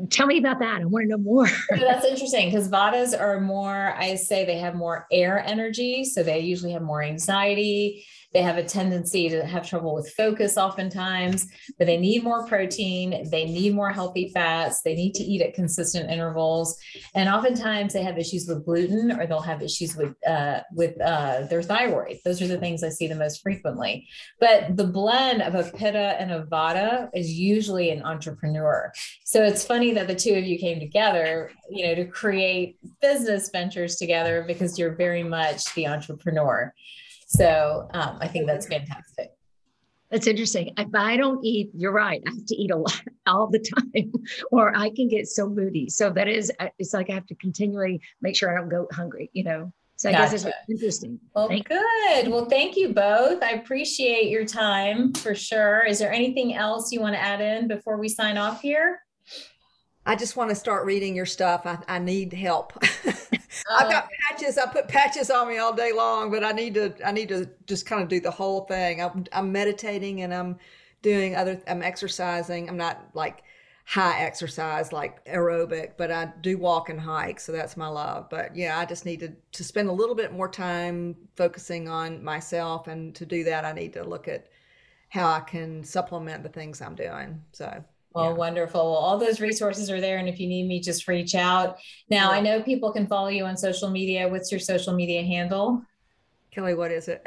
tell 0.09 0.27
me 0.27 0.37
about 0.37 0.59
that. 0.59 0.81
I 0.81 0.85
want 0.85 1.03
to 1.03 1.09
know 1.09 1.17
more. 1.17 1.47
So 1.69 1.85
that's 1.85 2.05
interesting 2.05 2.49
because 2.49 2.67
Vatas 2.67 3.19
are 3.19 3.39
more, 3.39 3.93
I 3.95 4.15
say 4.15 4.43
they 4.43 4.57
have 4.57 4.75
more 4.75 5.05
air 5.11 5.39
energy. 5.39 6.03
So 6.03 6.23
they 6.23 6.39
usually 6.39 6.73
have 6.73 6.81
more 6.81 7.01
anxiety. 7.03 8.05
They 8.33 8.41
have 8.43 8.57
a 8.57 8.63
tendency 8.63 9.27
to 9.29 9.43
have 9.43 9.67
trouble 9.67 9.95
with 9.95 10.13
focus 10.15 10.55
oftentimes, 10.55 11.47
but 11.79 11.87
they 11.87 11.97
need 11.97 12.23
more 12.23 12.45
protein. 12.45 13.27
They 13.29 13.45
need 13.45 13.73
more 13.73 13.89
healthy 13.89 14.29
fats. 14.33 14.81
They 14.83 14.93
need 14.93 15.15
to 15.15 15.23
eat 15.23 15.41
at 15.41 15.55
consistent 15.55 16.11
intervals. 16.11 16.77
And 17.15 17.27
oftentimes 17.27 17.93
they 17.93 18.03
have 18.03 18.19
issues 18.19 18.47
with 18.47 18.65
gluten 18.65 19.11
or 19.11 19.25
they'll 19.25 19.41
have 19.41 19.63
issues 19.63 19.95
with, 19.95 20.13
uh, 20.27 20.59
with 20.73 20.99
uh, 21.01 21.47
their 21.49 21.63
thyroid. 21.63 22.19
Those 22.23 22.41
are 22.41 22.47
the 22.47 22.59
things 22.59 22.83
I 22.83 22.89
see 22.89 23.07
the 23.07 23.15
most 23.15 23.41
frequently. 23.41 24.07
But 24.39 24.77
the 24.77 24.85
blend 24.85 25.41
of 25.41 25.55
a 25.55 25.63
Pitta 25.71 26.15
and 26.19 26.31
a 26.31 26.43
Vata 26.43 27.09
is 27.15 27.31
usually 27.31 27.89
an 27.89 28.03
entrepreneur. 28.03 28.91
So 29.23 29.43
it's 29.49 29.65
funny 29.65 29.93
that 29.93 30.07
the 30.07 30.15
two 30.15 30.33
of 30.33 30.45
you 30.45 30.57
came 30.57 30.79
together, 30.79 31.51
you 31.69 31.87
know, 31.87 31.95
to 31.95 32.05
create 32.05 32.77
business 33.01 33.49
ventures 33.49 33.95
together 33.95 34.43
because 34.47 34.79
you're 34.79 34.95
very 34.95 35.23
much 35.23 35.73
the 35.75 35.87
entrepreneur. 35.87 36.73
So 37.27 37.89
um, 37.93 38.17
I 38.21 38.27
think 38.27 38.47
that's 38.47 38.67
fantastic. 38.67 39.31
That's 40.09 40.25
interesting. 40.25 40.73
If 40.77 40.87
I 40.95 41.17
don't 41.17 41.43
eat, 41.45 41.69
you're 41.75 41.91
right. 41.91 42.21
I 42.25 42.31
have 42.31 42.45
to 42.45 42.55
eat 42.55 42.71
a 42.71 42.77
lot 42.77 43.01
all 43.27 43.47
the 43.47 43.59
time, 43.59 44.11
or 44.51 44.75
I 44.75 44.89
can 44.89 45.07
get 45.07 45.27
so 45.27 45.47
moody. 45.47 45.89
So 45.89 46.09
that 46.11 46.27
is, 46.27 46.51
uh, 46.59 46.69
it's 46.79 46.93
like 46.93 47.09
I 47.09 47.13
have 47.13 47.27
to 47.27 47.35
continually 47.35 48.01
make 48.21 48.35
sure 48.35 48.51
I 48.51 48.59
don't 48.59 48.69
go 48.69 48.87
hungry. 48.91 49.29
You 49.33 49.43
know. 49.43 49.73
So 49.97 50.07
I 50.07 50.13
guess 50.13 50.31
it's 50.31 50.45
interesting. 50.69 51.19
Well, 51.35 51.49
Thank- 51.49 51.67
good. 51.67 52.29
Well, 52.29 52.45
thank 52.45 52.77
you 52.77 52.93
both. 52.93 53.43
I 53.43 53.49
appreciate 53.51 54.29
your 54.29 54.45
time 54.45 55.11
for 55.11 55.35
sure. 55.35 55.85
Is 55.85 55.99
there 55.99 56.09
anything 56.09 56.55
else 56.55 56.93
you 56.93 57.01
want 57.01 57.15
to 57.15 57.21
add 57.21 57.41
in 57.41 57.67
before 57.67 57.97
we 57.97 58.07
sign 58.07 58.37
off 58.37 58.61
here? 58.61 59.01
I 60.09 60.15
just 60.15 60.35
want 60.35 60.49
to 60.49 60.55
start 60.55 60.87
reading 60.87 61.15
your 61.15 61.27
stuff. 61.27 61.67
I, 61.67 61.77
I 61.87 61.99
need 61.99 62.33
help. 62.33 62.73
I've 62.83 63.15
oh. 63.69 63.89
got 63.91 64.09
patches. 64.27 64.57
I 64.57 64.65
put 64.65 64.87
patches 64.87 65.29
on 65.29 65.47
me 65.47 65.59
all 65.59 65.71
day 65.71 65.91
long, 65.91 66.31
but 66.31 66.43
I 66.43 66.51
need 66.51 66.73
to. 66.73 66.95
I 67.05 67.11
need 67.11 67.29
to 67.29 67.47
just 67.67 67.85
kind 67.85 68.01
of 68.01 68.09
do 68.09 68.19
the 68.19 68.31
whole 68.31 68.61
thing. 68.61 69.03
I'm, 69.03 69.25
I'm 69.31 69.51
meditating 69.51 70.23
and 70.23 70.33
I'm 70.33 70.57
doing 71.03 71.35
other. 71.35 71.61
I'm 71.67 71.83
exercising. 71.83 72.67
I'm 72.67 72.75
not 72.75 73.11
like 73.13 73.43
high 73.85 74.21
exercise 74.21 74.91
like 74.91 75.23
aerobic, 75.25 75.91
but 75.95 76.09
I 76.09 76.33
do 76.41 76.57
walk 76.57 76.89
and 76.89 76.99
hike. 76.99 77.39
So 77.39 77.51
that's 77.51 77.77
my 77.77 77.87
love. 77.87 78.31
But 78.31 78.55
yeah, 78.55 78.79
I 78.79 78.85
just 78.85 79.05
need 79.05 79.19
to 79.19 79.31
to 79.51 79.63
spend 79.63 79.89
a 79.89 79.93
little 79.93 80.15
bit 80.15 80.33
more 80.33 80.49
time 80.49 81.15
focusing 81.35 81.87
on 81.87 82.23
myself, 82.23 82.87
and 82.87 83.13
to 83.13 83.27
do 83.27 83.43
that, 83.43 83.63
I 83.63 83.73
need 83.73 83.93
to 83.93 84.03
look 84.03 84.27
at 84.27 84.47
how 85.09 85.29
I 85.29 85.41
can 85.41 85.83
supplement 85.83 86.41
the 86.41 86.49
things 86.49 86.81
I'm 86.81 86.95
doing. 86.95 87.43
So 87.51 87.83
Oh, 88.19 88.29
Yeah. 88.29 88.33
wonderful. 88.33 88.79
Well, 88.81 88.95
all 88.99 89.17
those 89.17 89.39
resources 89.41 89.89
are 89.89 90.01
there. 90.01 90.17
And 90.17 90.27
if 90.29 90.39
you 90.39 90.47
need 90.47 90.67
me, 90.67 90.79
just 90.79 91.07
reach 91.07 91.35
out. 91.35 91.77
Now, 92.09 92.31
I 92.31 92.41
know 92.41 92.61
people 92.61 92.91
can 92.91 93.07
follow 93.07 93.29
you 93.29 93.45
on 93.45 93.55
social 93.57 93.89
media. 93.89 94.27
What's 94.27 94.51
your 94.51 94.59
social 94.59 94.93
media 94.93 95.23
handle? 95.23 95.81
Kelly, 96.51 96.73
what 96.73 96.91
is 96.91 97.07
it? 97.07 97.21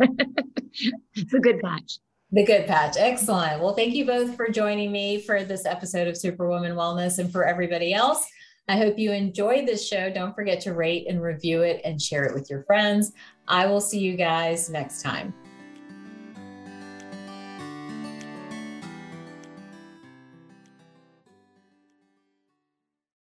It's 0.00 1.34
a 1.34 1.38
good 1.38 1.60
patch. 1.60 1.98
The 2.32 2.44
Good 2.44 2.66
Patch. 2.66 2.96
Excellent. 2.98 3.62
Well, 3.62 3.72
thank 3.74 3.94
you 3.94 4.04
both 4.04 4.34
for 4.36 4.48
joining 4.48 4.90
me 4.90 5.20
for 5.20 5.44
this 5.44 5.64
episode 5.64 6.08
of 6.08 6.16
Superwoman 6.16 6.72
Wellness 6.72 7.18
and 7.20 7.30
for 7.30 7.46
everybody 7.46 7.94
else. 7.94 8.26
I 8.68 8.76
hope 8.76 8.98
you 8.98 9.12
enjoyed 9.12 9.64
this 9.66 9.86
show. 9.86 10.10
Don't 10.10 10.34
forget 10.34 10.60
to 10.62 10.74
rate 10.74 11.06
and 11.08 11.22
review 11.22 11.62
it 11.62 11.80
and 11.84 12.02
share 12.02 12.24
it 12.24 12.34
with 12.34 12.50
your 12.50 12.64
friends. 12.64 13.12
I 13.46 13.66
will 13.66 13.80
see 13.80 14.00
you 14.00 14.16
guys 14.16 14.68
next 14.68 15.02
time. 15.02 15.32